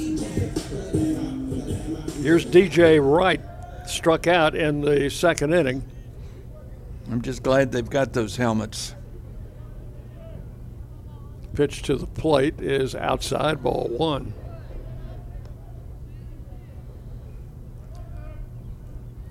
[2.27, 3.41] Here's DJ Wright,
[3.87, 5.85] struck out in the second inning.
[7.09, 8.97] I'm just glad they've got those helmets.
[11.55, 14.35] Pitch to the plate is outside, ball one.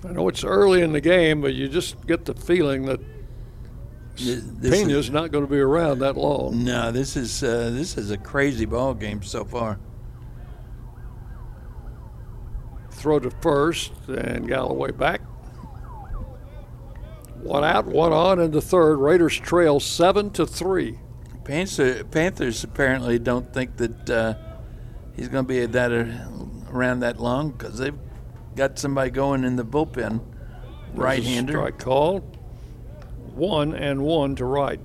[0.06, 3.00] I know it's early in the game, but you just get the feeling that
[4.16, 6.64] This Pena's not going to be around that long.
[6.64, 9.78] No, this is uh, this is a crazy ball game so far.
[12.92, 15.20] Throw to first, and Galloway back.
[17.42, 18.96] One out, one on in the third.
[18.96, 20.98] Raiders trail seven to three.
[21.44, 24.34] Panther, Panthers apparently don't think that uh,
[25.14, 26.06] he's going to be that uh,
[26.72, 27.98] around that long because they've
[28.56, 30.20] got somebody going in the bullpen,
[30.94, 31.52] Wright-hander.
[31.52, 32.20] Strike call.
[33.34, 34.80] One and one to right.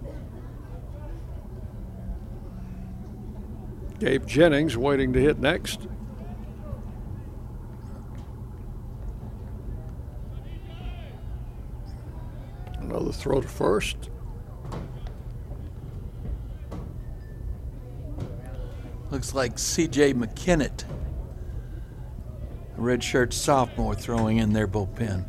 [3.99, 5.88] Gabe Jennings waiting to hit next.
[12.80, 14.10] Another throw to first.
[19.11, 20.14] Looks like C.J.
[20.15, 20.84] McKinnett,
[22.82, 25.26] redshirt sophomore, throwing in their bullpen.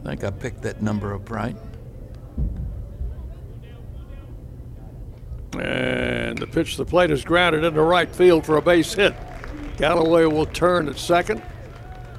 [0.00, 1.56] I think I picked that number up right.
[5.58, 9.14] And the pitch to the plate is grounded into right field for a base hit.
[9.76, 11.42] Galloway will turn at second,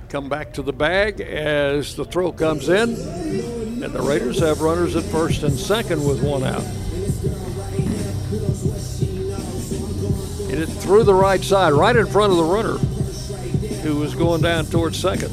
[0.09, 2.95] come back to the bag as the throw comes in,
[3.83, 6.63] and the Raiders have runners at first and second with one out.
[10.49, 12.77] Hit it through the right side, right in front of the runner,
[13.85, 15.29] who was going down towards second.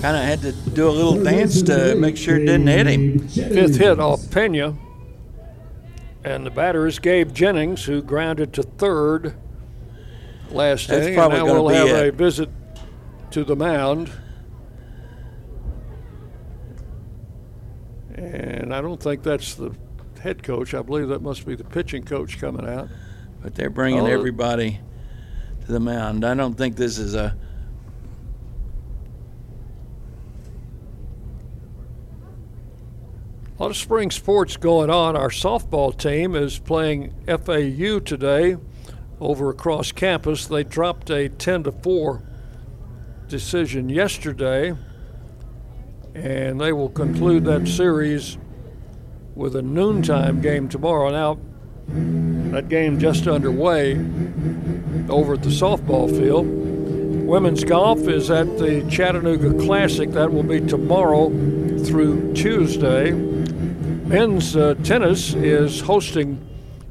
[0.00, 3.28] Kind of had to do a little dance to make sure it didn't hit him.
[3.28, 4.74] Fifth hit off Pena.
[6.24, 9.34] And the batter is Gabe Jennings, who grounded to third
[10.50, 11.14] last That's inning.
[11.18, 12.08] probably and now we'll have it.
[12.08, 12.48] a visit
[13.32, 14.10] to the mound.
[18.14, 19.72] And I don't think that's the
[20.20, 20.74] head coach.
[20.74, 22.88] I believe that must be the pitching coach coming out.
[23.42, 24.06] But they're bringing Oh.
[24.06, 24.80] everybody
[25.66, 26.24] to the mound.
[26.24, 27.36] I don't think this is a.
[33.58, 35.14] A lot of spring sports going on.
[35.14, 38.56] Our softball team is playing FAU today
[39.20, 40.46] over across campus.
[40.46, 42.22] They dropped a 10 to 4
[43.28, 44.74] decision yesterday,
[46.14, 48.38] and they will conclude that series
[49.34, 51.10] with a noontime game tomorrow.
[51.10, 51.38] Now,
[52.52, 53.92] that game just underway
[55.10, 56.46] over at the softball field.
[57.26, 60.10] Women's golf is at the Chattanooga Classic.
[60.10, 61.28] That will be tomorrow
[61.84, 63.41] through Tuesday.
[64.04, 66.44] Men's uh, tennis is hosting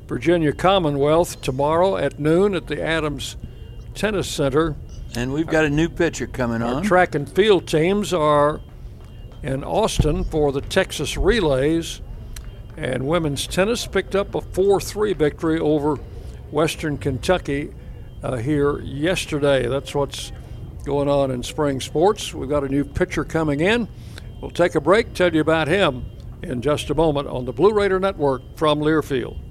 [0.08, 3.36] Virginia Commonwealth tomorrow at noon at the Adams
[3.94, 4.76] Tennis Center.
[5.16, 6.84] And we've got a new pitcher coming Our on.
[6.84, 8.62] track and field teams are
[9.44, 12.02] in Austin for the Texas Relays.
[12.78, 15.98] And women's tennis picked up a 4 3 victory over
[16.50, 17.74] Western Kentucky
[18.24, 19.68] uh, here yesterday.
[19.68, 20.32] That's what's
[20.86, 22.34] going on in spring sports.
[22.34, 23.90] We've got a new pitcher coming in.
[24.40, 26.06] We'll take a break, tell you about him
[26.44, 29.51] in just a moment on the Blue Raider Network from Learfield.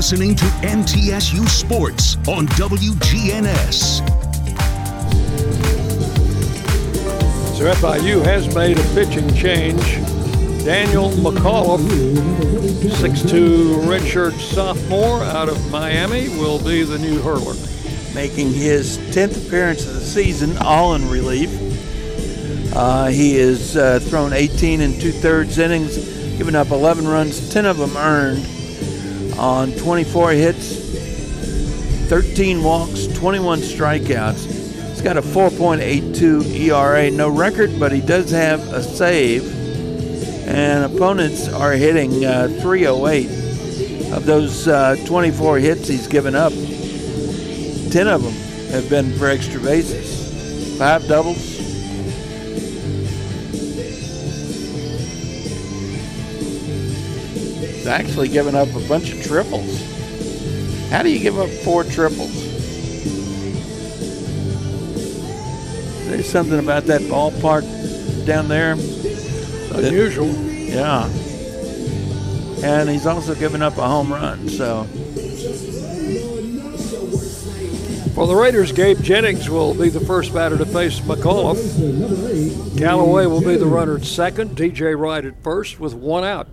[0.00, 3.98] Listening to MTSU Sports on WGNS.
[7.54, 9.82] So FIU has made a pitching change.
[10.64, 11.86] Daniel McAuliffe,
[12.82, 17.54] 6'2 redshirt sophomore out of Miami, will be the new hurler.
[18.14, 21.50] Making his 10th appearance of the season, all in relief.
[22.74, 25.98] Uh, he has uh, thrown 18 and two thirds innings,
[26.38, 28.46] given up 11 runs, 10 of them earned
[29.40, 30.76] on 24 hits,
[32.10, 34.44] 13 walks, 21 strikeouts.
[34.90, 39.58] He's got a 4.82 ERA, no record, but he does have a save.
[40.46, 43.38] And opponents are hitting uh, 308.
[44.12, 48.34] Of those uh, 24 hits he's given up, 10 of them
[48.72, 51.49] have been for extra bases, five doubles,
[57.90, 59.82] actually given up a bunch of triples.
[60.90, 62.32] How do you give up four triples?
[66.08, 68.74] There's something about that ballpark down there.
[68.78, 70.28] It's unusual.
[70.28, 71.08] Yeah.
[72.64, 74.84] And he's also given up a home run, so.
[78.14, 82.76] For the Raiders, Gabe Jennings will be the first batter to face McCullough.
[82.76, 84.56] Galloway will be the runner at second.
[84.56, 86.48] DJ Wright at first with one out.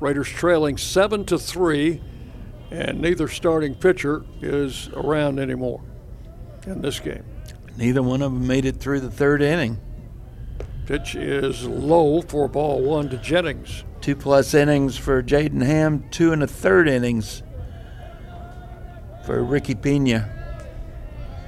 [0.00, 2.00] Raiders trailing seven to three,
[2.70, 5.82] and neither starting pitcher is around anymore
[6.66, 7.24] in this game.
[7.76, 9.78] Neither one of them made it through the third inning.
[10.86, 13.84] Pitch is low for ball one to Jennings.
[14.00, 17.42] Two plus innings for Jaden Ham, two and a third innings
[19.26, 20.34] for Ricky Pena.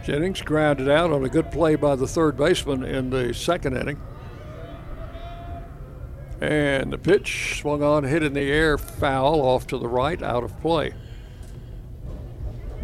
[0.05, 4.01] Jennings grounded out on a good play by the third baseman in the second inning.
[6.41, 10.43] And the pitch swung on, hit in the air, foul off to the right, out
[10.43, 10.95] of play.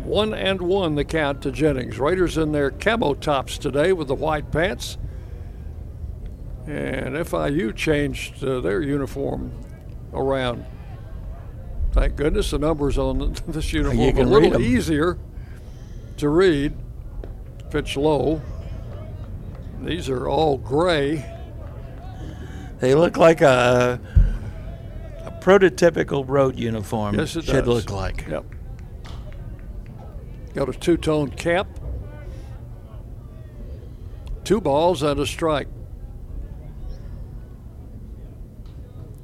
[0.05, 1.99] One and one the count to Jennings.
[1.99, 4.99] Raiders in their camo tops today with the white pants.
[6.66, 9.53] And FIU changed uh, their uniform
[10.12, 10.65] around.
[11.93, 15.19] Thank goodness the numbers on this uniform are a little easier
[16.19, 16.74] to read.
[17.70, 18.43] Pitch low.
[19.83, 21.24] These are all gray.
[22.78, 24.01] They look like a,
[25.24, 27.15] a prototypical road uniform.
[27.15, 27.69] Yes, it should does.
[27.69, 28.27] look like.
[28.28, 28.44] Yep.
[30.55, 31.66] Got a two tone cap.
[34.44, 35.69] Two balls and a strike.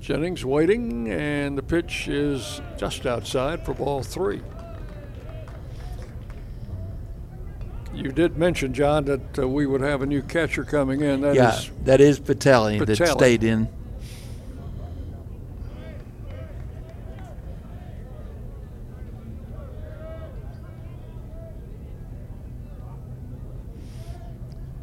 [0.01, 4.43] Jennings waiting, and the pitch is just outside for ball three.
[8.03, 11.21] You did mention, John, that uh, we would have a new catcher coming in.
[11.21, 13.69] That is yeah, that is Patelli, that stayed in.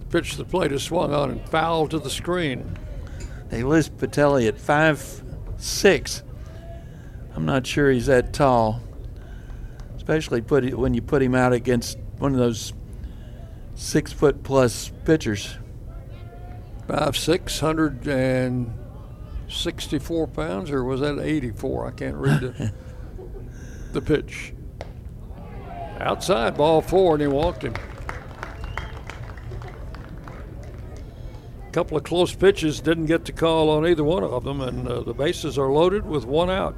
[0.09, 2.77] pitch to the plate is swung on and foul to the screen.
[3.49, 5.23] They list Patelli at five
[5.57, 6.23] six.
[7.35, 8.81] I'm not sure he's that tall,
[9.95, 12.73] especially put it, when you put him out against one of those
[13.79, 15.57] six foot plus pitchers.
[16.87, 18.73] Five six hundred and
[19.47, 21.87] sixty-four pounds, or was that eighty-four?
[21.87, 22.73] I can't read the,
[23.93, 24.53] the pitch.
[25.99, 27.75] Outside, ball four, and he walked him.
[31.67, 34.87] A Couple of close pitches, didn't get the call on either one of them, and
[34.87, 36.75] uh, the bases are loaded with one out.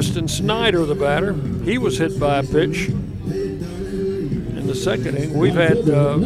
[0.00, 5.34] Eston Snyder, the batter, he was hit by a pitch in the second inning.
[5.36, 6.18] We've had uh,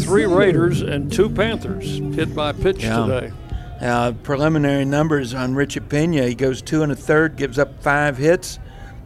[0.00, 3.06] three Raiders and two Panthers hit by pitch Yeah.
[3.06, 3.32] today.
[3.80, 6.26] Uh, preliminary numbers on Richard Pena.
[6.26, 8.58] He goes two and a third, gives up five hits,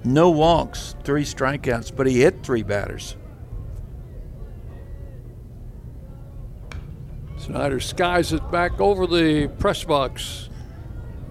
[0.05, 3.15] no walks, three strikeouts, but he hit three batters.
[7.37, 10.49] Snyder skies it back over the press box,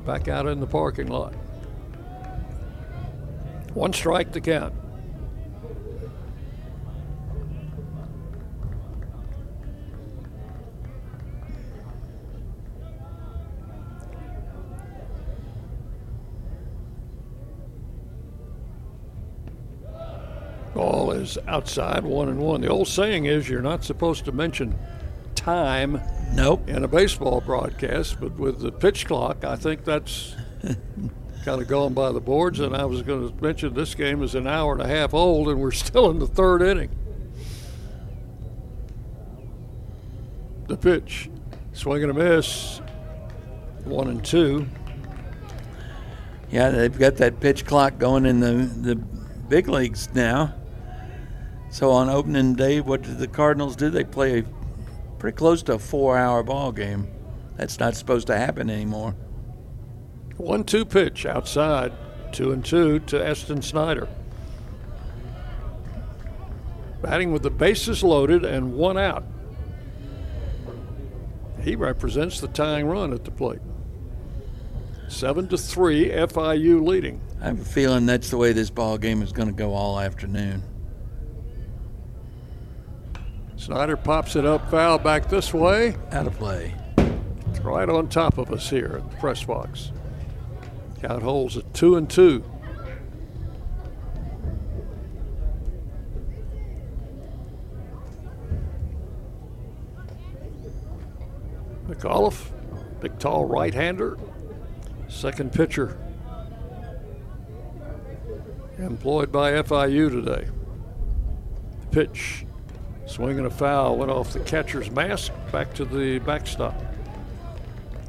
[0.05, 1.33] back out in the parking lot.
[3.73, 4.73] One strike to count.
[20.73, 22.61] Ball is outside, one and one.
[22.61, 24.77] The old saying is you're not supposed to mention
[25.35, 26.01] time
[26.33, 26.67] Nope.
[26.69, 30.35] in a baseball broadcast, but with the pitch clock, I think that's
[31.43, 32.59] kind of going by the boards.
[32.59, 35.49] And I was going to mention this game is an hour and a half old,
[35.49, 36.89] and we're still in the third inning.
[40.67, 41.29] The pitch,
[41.73, 42.79] swing and a miss,
[43.83, 44.67] one and two.
[46.49, 50.53] Yeah, they've got that pitch clock going in the, the big leagues now.
[51.69, 53.89] So on opening day, what do the Cardinals do?
[53.89, 54.43] They play a,
[55.17, 57.07] pretty close to a four-hour ball game.
[57.55, 59.15] That's not supposed to happen anymore.
[60.37, 61.93] One two pitch outside,
[62.31, 64.07] two and two to Eston Snyder.
[67.01, 69.23] batting with the bases loaded and one out.
[71.61, 73.61] He represents the tying run at the plate.
[75.07, 77.21] Seven to three, FIU leading.
[77.41, 79.99] I have a feeling that's the way this ball game is going to go all
[79.99, 80.63] afternoon.
[83.57, 85.95] Snyder pops it up, foul back this way.
[86.11, 86.73] Out of play.
[87.49, 89.91] It's right on top of us here at the press box.
[91.01, 92.43] Count holds at two and two.
[101.87, 102.51] McAuliffe,
[102.99, 104.17] big tall right hander,
[105.07, 105.97] second pitcher
[108.77, 110.47] employed by FIU today.
[111.81, 112.45] The pitch,
[113.05, 116.75] swinging a foul, went off the catcher's mask back to the backstop.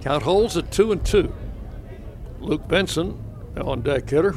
[0.00, 1.32] Count holds at two and two.
[2.42, 3.18] Luke Benson
[3.56, 4.34] on deck hitter.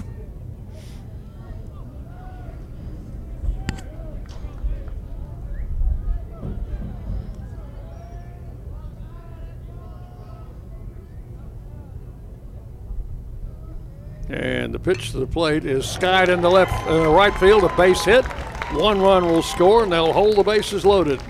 [14.30, 17.76] And the pitch to the plate is skied in the left, uh, right field, a
[17.76, 18.26] base hit.
[18.74, 21.22] One run will score, and they'll hold the bases loaded.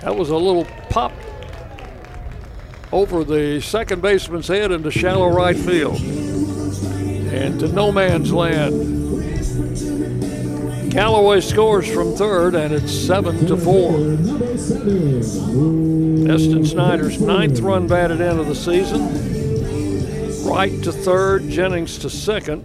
[0.00, 1.12] That was a little pop
[2.94, 6.00] over the second baseman's head into shallow right field.
[6.00, 8.92] And to no man's land.
[10.92, 13.96] Galloway scores from third, and it's seven to four.
[16.32, 19.02] Eston Snyder's ninth run batted in of the season.
[20.48, 22.64] Wright to third, Jennings to second,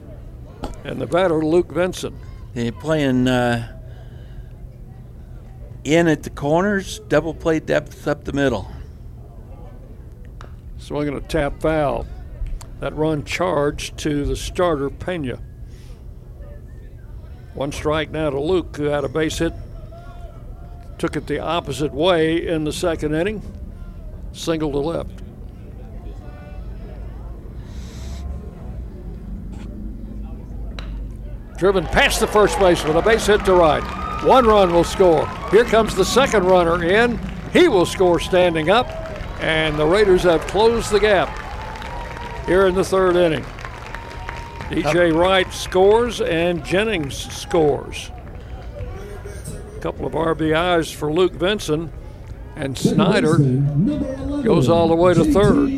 [0.83, 2.15] and the batter Luke Benson.
[2.53, 3.79] They're playing uh,
[5.83, 8.69] in at the corners, double play depth up the middle.
[10.89, 12.07] Swinging to tap foul.
[12.79, 15.37] That run charged to the starter Pena.
[17.53, 19.53] One strike now to Luke, who had a base hit.
[20.97, 23.43] Took it the opposite way in the second inning.
[24.31, 25.11] Single to left.
[31.59, 33.83] Driven past the first baseman, a base hit to right.
[34.23, 35.27] One run will score.
[35.51, 37.19] Here comes the second runner in.
[37.53, 38.87] He will score standing up,
[39.39, 41.29] and the Raiders have closed the gap
[42.45, 43.45] here in the third inning.
[44.69, 48.11] DJ Wright scores and Jennings scores.
[49.75, 51.91] A couple of RBIs for Luke Benson,
[52.55, 53.37] and Snyder
[54.43, 55.69] goes all the way to third.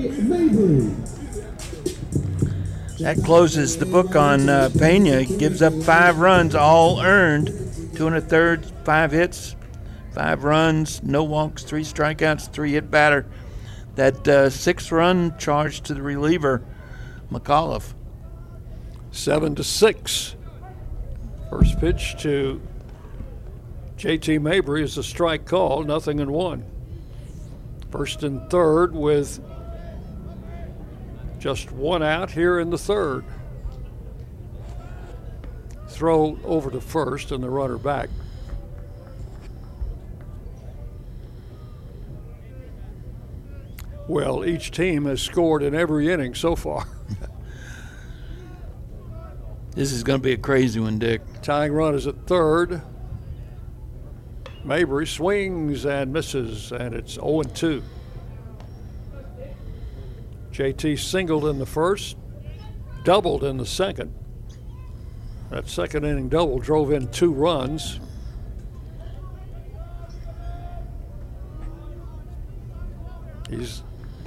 [2.99, 5.25] That closes the book on uh, Pena.
[5.25, 7.47] Gives up five runs, all earned.
[7.95, 9.55] Two and a third, five hits,
[10.13, 13.25] five runs, no walks, three strikeouts, three hit batter.
[13.95, 16.63] That uh, six run charge to the reliever,
[17.31, 17.93] McAuliffe.
[19.11, 20.35] Seven to six.
[21.49, 22.61] First pitch to
[23.97, 26.65] JT Mabry is a strike call, nothing in one.
[27.91, 29.41] First and third with
[31.39, 33.25] just one out here in the third.
[35.89, 38.09] Throw over to first and the runner back.
[44.11, 46.85] Well, each team has scored in every inning so far.
[49.73, 51.21] this is going to be a crazy one, Dick.
[51.41, 52.81] Tying run is at third.
[54.65, 57.81] Mabry swings and misses, and it's 0 2.
[60.51, 62.17] JT singled in the first,
[63.05, 64.13] doubled in the second.
[65.51, 68.01] That second inning double drove in two runs.
[73.49, 73.83] He's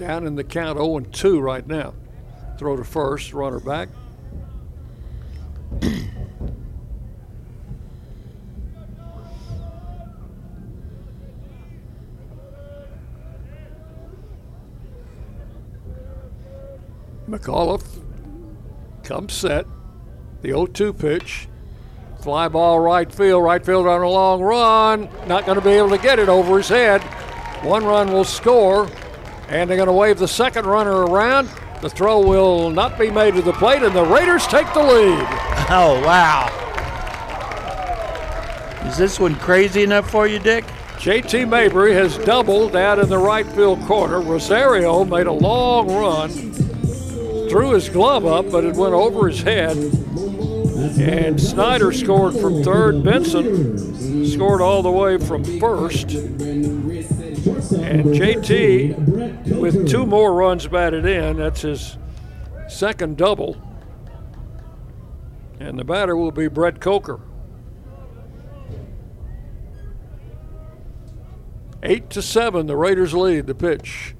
[0.06, 1.94] down in the count 0 2 right now.
[2.58, 3.88] Throw to first, runner back.
[17.26, 18.02] McAuliffe
[19.02, 19.64] comes set.
[20.42, 21.48] The 0 2 pitch.
[22.20, 23.42] Fly ball right field.
[23.42, 25.08] Right fielder on a long run.
[25.26, 27.00] Not going to be able to get it over his head.
[27.64, 28.86] One run will score.
[29.54, 31.48] And they're going to wave the second runner around.
[31.80, 35.28] The throw will not be made to the plate, and the Raiders take the lead.
[35.66, 36.50] Oh, wow.
[38.84, 40.66] Is this one crazy enough for you, Dick?
[40.98, 44.20] JT Mabry has doubled out in the right field corner.
[44.20, 46.54] Rosario made a long run
[47.54, 49.76] threw his glove up, but it went over his head.
[50.98, 53.04] And Snyder scored from third.
[53.04, 56.10] Benson scored all the way from first.
[57.46, 61.98] And JT, with two more runs batted in, that's his
[62.68, 63.56] second double.
[65.60, 67.20] And the batter will be Brett Coker.
[71.82, 74.14] Eight to seven, the Raiders lead the pitch.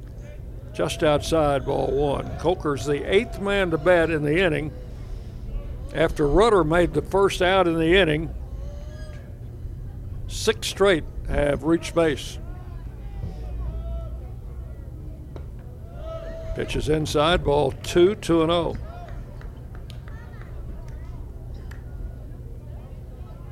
[0.75, 2.39] Just outside ball one.
[2.39, 4.71] Coker's the eighth man to bat in the inning.
[5.95, 8.35] After Rudder made the first out in the inning,
[10.27, 12.39] six straight have reached base.
[16.55, 18.77] Pitches inside, ball two, two and oh.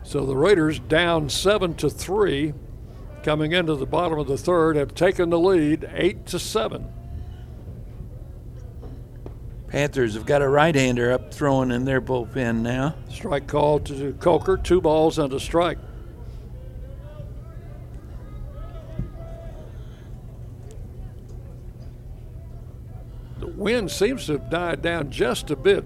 [0.04, 2.52] So the Raiders down seven to three,
[3.22, 6.92] coming into the bottom of the third, have taken the lead eight to seven.
[9.68, 12.94] Panthers have got a right-hander up throwing in their bullpen now.
[13.08, 15.78] Strike call to Coker, two balls and a strike.
[23.62, 25.84] Wind seems to have died down just a bit.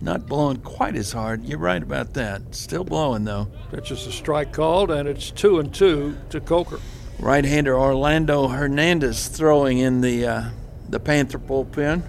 [0.00, 1.44] Not blowing quite as hard.
[1.44, 2.54] You're right about that.
[2.54, 3.48] Still blowing though.
[3.70, 6.80] Pitch just a strike called, and it's two and two to Coker.
[7.18, 10.44] Right-hander Orlando Hernandez throwing in the uh,
[10.90, 12.02] the Panther bullpen.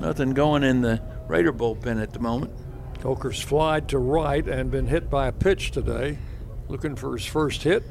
[0.00, 2.52] Nothing going in the Raider bullpen at the moment.
[3.00, 6.18] Coker's flied to right and been hit by a pitch today.
[6.68, 7.82] Looking for his first hit.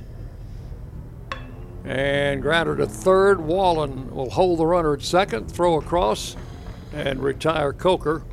[1.85, 3.41] And grounded to third.
[3.41, 6.35] Wallen will hold the runner at second, throw across,
[6.91, 8.23] and retire Coker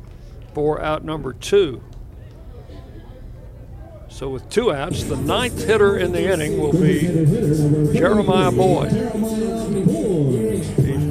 [0.53, 1.83] for out number two.
[4.09, 7.01] So with two outs, the ninth hitter in the inning will be
[7.97, 8.91] Jeremiah Boyd.
[8.91, 8.99] He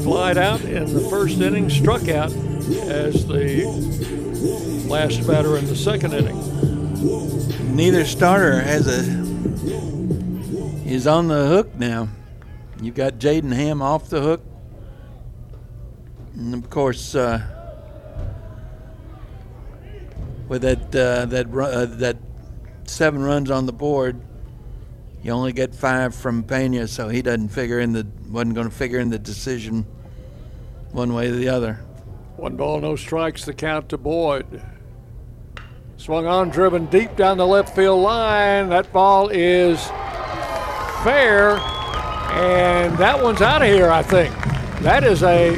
[0.00, 3.66] flied out in the first inning, struck out as the
[4.88, 6.38] last batter in the second inning.
[7.74, 9.00] Neither starter has a
[10.88, 12.08] is on the hook now.
[12.82, 14.42] You've got Jaden Ham off the hook,
[16.34, 17.40] and of course, uh,
[20.48, 22.16] with that uh, that uh, that
[22.84, 24.20] seven runs on the board,
[25.22, 28.74] you only get five from Pena, so he doesn't figure in the wasn't going to
[28.74, 29.86] figure in the decision
[30.90, 31.74] one way or the other.
[32.36, 33.44] One ball, no strikes.
[33.44, 34.60] The count to Boyd.
[35.98, 38.70] Swung on, driven deep down the left field line.
[38.70, 39.80] That ball is
[41.04, 41.60] fair,
[42.32, 43.90] and that one's out of here.
[43.90, 44.34] I think
[44.80, 45.56] that is a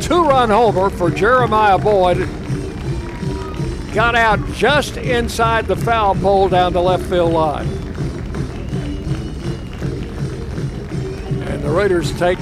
[0.00, 2.28] two-run homer for Jeremiah Boyd
[3.92, 7.66] got out just inside the foul pole down the left field line.
[11.48, 12.38] And the Raiders take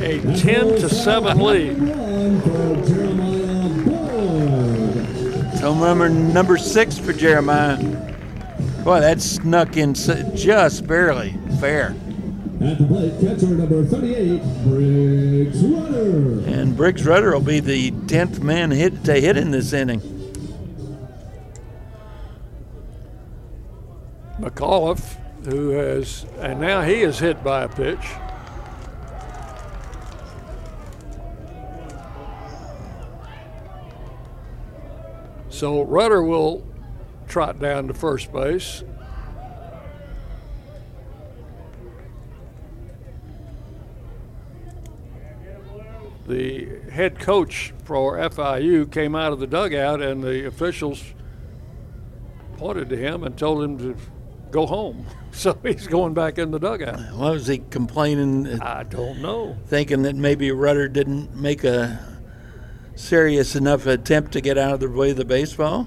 [0.00, 1.76] a 10 to 7 lead.
[5.60, 7.76] Home run number six for Jeremiah.
[8.84, 11.34] Boy, that snuck in just barely.
[11.60, 11.94] Fair.
[12.62, 16.40] At the plate, catcher number 38, Briggs Rudder.
[16.46, 20.00] And Briggs Rudder will be the 10th man hit to hit in this inning.
[24.38, 27.98] McAuliffe, who has, and now he is hit by a pitch.
[35.50, 36.66] So Rudder will
[37.30, 38.82] trot down to first base.
[46.30, 51.02] the head coach for FIU came out of the dugout, and the officials
[52.56, 53.96] pointed to him and told him to
[54.50, 55.06] go home.
[55.32, 56.98] So he's going back in the dugout.
[57.14, 58.48] What was he complaining?
[58.48, 59.56] Uh, I don't know.
[59.68, 62.00] Thinking that maybe Rudder didn't make a
[62.96, 65.86] serious enough attempt to get out of the way of the baseball?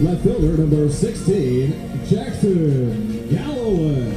[0.00, 4.12] Left fielder number 16, Jackson Galloway.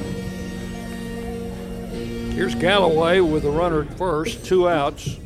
[2.36, 5.18] Here's Galloway with a runner at first, two outs.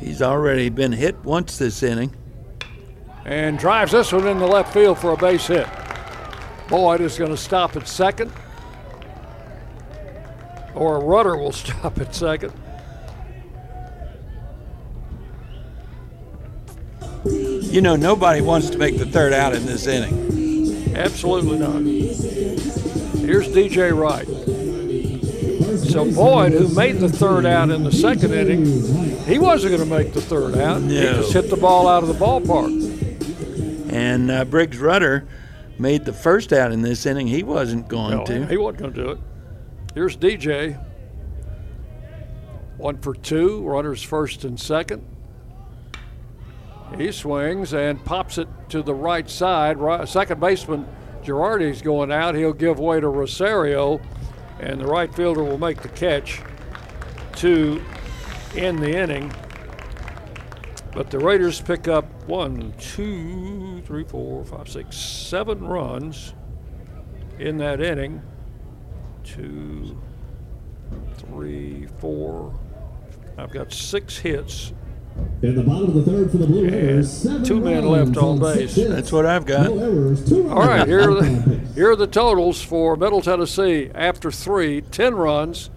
[0.00, 2.12] He's already been hit once this inning.
[3.24, 5.68] And drives this one in the left field for a base hit.
[6.68, 8.32] Boyd is going to stop at second.
[10.74, 12.52] Or a Rudder will stop at second.
[17.74, 20.94] You know, nobody wants to make the third out in this inning.
[20.94, 21.82] Absolutely not.
[23.18, 24.28] Here's DJ Wright.
[25.90, 28.64] So Boyd, who made the third out in the second inning,
[29.24, 30.82] he wasn't going to make the third out.
[30.82, 30.88] No.
[30.88, 33.90] He just hit the ball out of the ballpark.
[33.92, 35.26] And uh, Briggs Rudder
[35.76, 37.26] made the first out in this inning.
[37.26, 38.46] He wasn't going No, to.
[38.46, 39.18] He wasn't going to do it.
[39.94, 40.80] Here's DJ.
[42.76, 43.62] One for two.
[43.62, 45.04] Runners first and second.
[46.98, 49.78] He swings and pops it to the right side.
[50.08, 50.86] Second baseman
[51.24, 52.34] Girardi's going out.
[52.34, 54.00] He'll give way to Rosario,
[54.60, 56.42] and the right fielder will make the catch
[57.36, 57.82] to
[58.54, 59.32] end the inning.
[60.92, 66.34] But the Raiders pick up one, two, three, four, five, six, seven runs
[67.38, 68.22] in that inning.
[69.24, 70.00] Two,
[71.14, 72.54] three, four.
[73.38, 74.72] I've got six hits.
[75.42, 78.74] In the bottom of the third for the Blue Raiders, two men left on base.
[78.74, 79.74] That's what I've got.
[79.74, 83.90] No errors, two All right, here are, the, here are the totals for Middle Tennessee
[83.94, 85.70] after three 10 runs,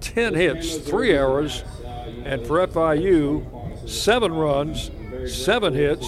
[0.00, 1.64] 10 hits, three errors,
[2.24, 4.90] and for FIU, seven runs,
[5.26, 6.06] seven hits.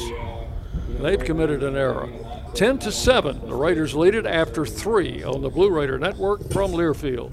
[1.01, 2.09] They've committed an error.
[2.55, 6.71] 10 to 7, the Raiders lead it after three on the Blue Raider Network from
[6.71, 7.33] Learfield.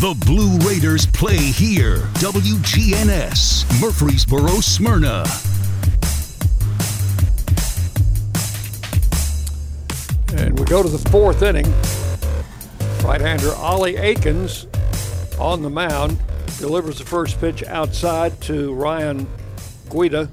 [0.00, 1.96] The Blue Raiders play here.
[2.20, 5.24] WGNS, Murfreesboro, Smyrna.
[10.40, 11.66] And we go to the fourth inning.
[13.04, 14.68] Right-hander Ollie Akins
[15.36, 16.16] on the mound
[16.60, 19.26] delivers the first pitch outside to Ryan
[19.90, 20.30] Guida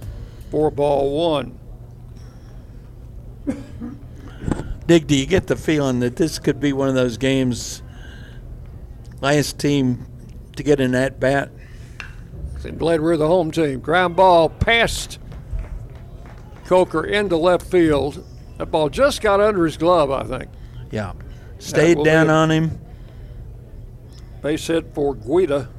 [0.52, 1.58] for ball one.
[4.86, 7.82] Dig, do you get the feeling that this could be one of those games
[9.26, 10.06] last team
[10.56, 11.50] to get in that bat.
[12.64, 13.80] I'm glad we're the home team.
[13.80, 15.18] Ground ball past
[16.66, 18.24] Coker into left field.
[18.60, 20.52] That ball just got under his glove, I think.
[20.92, 21.14] Yeah.
[21.58, 22.80] Stayed down on him.
[24.44, 25.70] Base hit for Guida.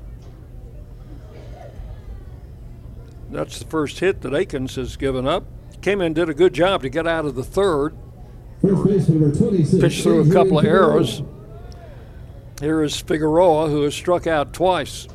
[3.30, 5.44] That's the first hit that Akins has given up.
[5.82, 7.94] Came in, did a good job to get out of the third.
[8.60, 9.80] First baseman number 26.
[9.80, 11.22] Pitched through a couple of arrows.
[12.60, 15.08] Here is Figueroa, who has struck out twice.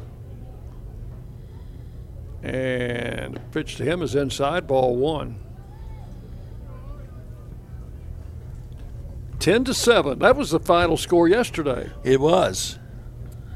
[2.43, 5.37] And the pitch to him is inside, ball one.
[9.39, 10.19] 10 to 7.
[10.19, 11.89] That was the final score yesterday.
[12.03, 12.77] It was.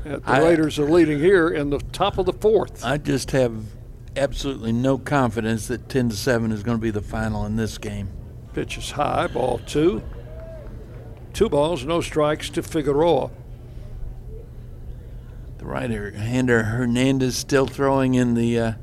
[0.03, 2.83] the I, Raiders are leading here in the top of the fourth.
[2.83, 3.53] I just have
[4.15, 7.77] absolutely no confidence that 10 to 7 is going to be the final in this
[7.77, 8.09] game.
[8.53, 10.01] Pitch is high, ball two.
[11.33, 13.29] Two balls, no strikes to Figueroa.
[15.65, 18.73] The right hander Hernandez still throwing in the uh,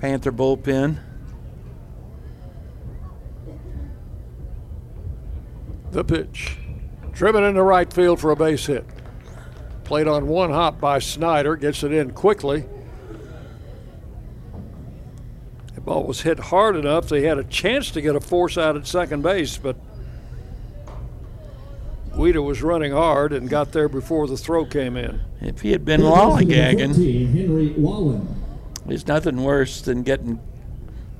[0.00, 0.98] Panther bullpen.
[5.90, 6.58] The pitch.
[7.12, 8.84] Driven into right field for a base hit.
[9.84, 12.66] Played on one hop by Snyder, gets it in quickly.
[15.74, 18.76] The ball was hit hard enough they had a chance to get a force out
[18.76, 19.76] at second base, but
[22.18, 25.20] Guida was running hard and got there before the throw came in.
[25.40, 26.96] If he had been lollygagging,
[28.86, 30.40] there's nothing worse than getting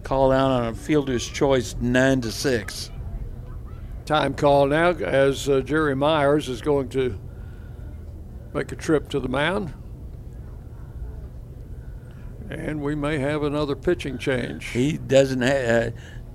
[0.03, 2.91] called out on a fielder's choice nine to six.
[4.07, 7.17] Time call now as uh, Jerry Myers is going to
[8.53, 9.73] make a trip to the mound.
[12.51, 14.67] And we may have another pitching change.
[14.71, 15.91] He doesn't ha- uh,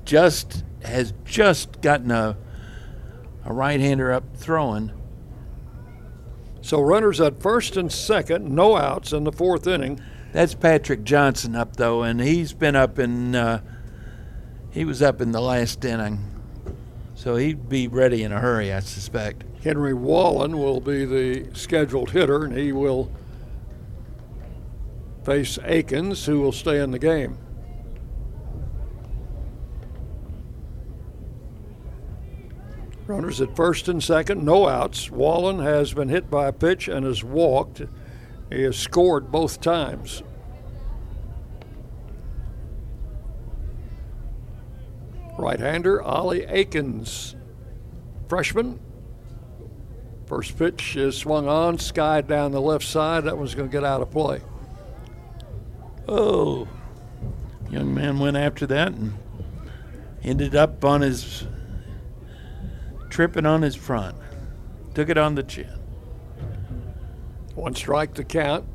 [0.05, 2.37] just has just gotten a
[3.45, 4.91] a right-hander up throwing.
[6.61, 9.99] So runners at first and second, no outs in the fourth inning.
[10.31, 13.35] That's Patrick Johnson up though, and he's been up in.
[13.35, 13.61] Uh,
[14.71, 16.19] he was up in the last inning,
[17.13, 19.43] so he'd be ready in a hurry, I suspect.
[19.63, 23.11] Henry Wallen will be the scheduled hitter, and he will
[25.23, 27.37] face Akins, who will stay in the game.
[33.13, 35.11] Runners at first and second, no outs.
[35.11, 37.83] Wallen has been hit by a pitch and has walked.
[38.49, 40.23] He has scored both times.
[45.37, 47.35] Right hander, Ollie Akins.
[48.27, 48.79] Freshman.
[50.25, 53.25] First pitch is swung on, skied down the left side.
[53.25, 54.41] That one's going to get out of play.
[56.07, 56.67] Oh,
[57.69, 59.13] young man went after that and
[60.23, 61.45] ended up on his
[63.13, 64.15] tripping on his front.
[64.95, 65.79] Took it on the chin.
[67.53, 68.65] One strike to count.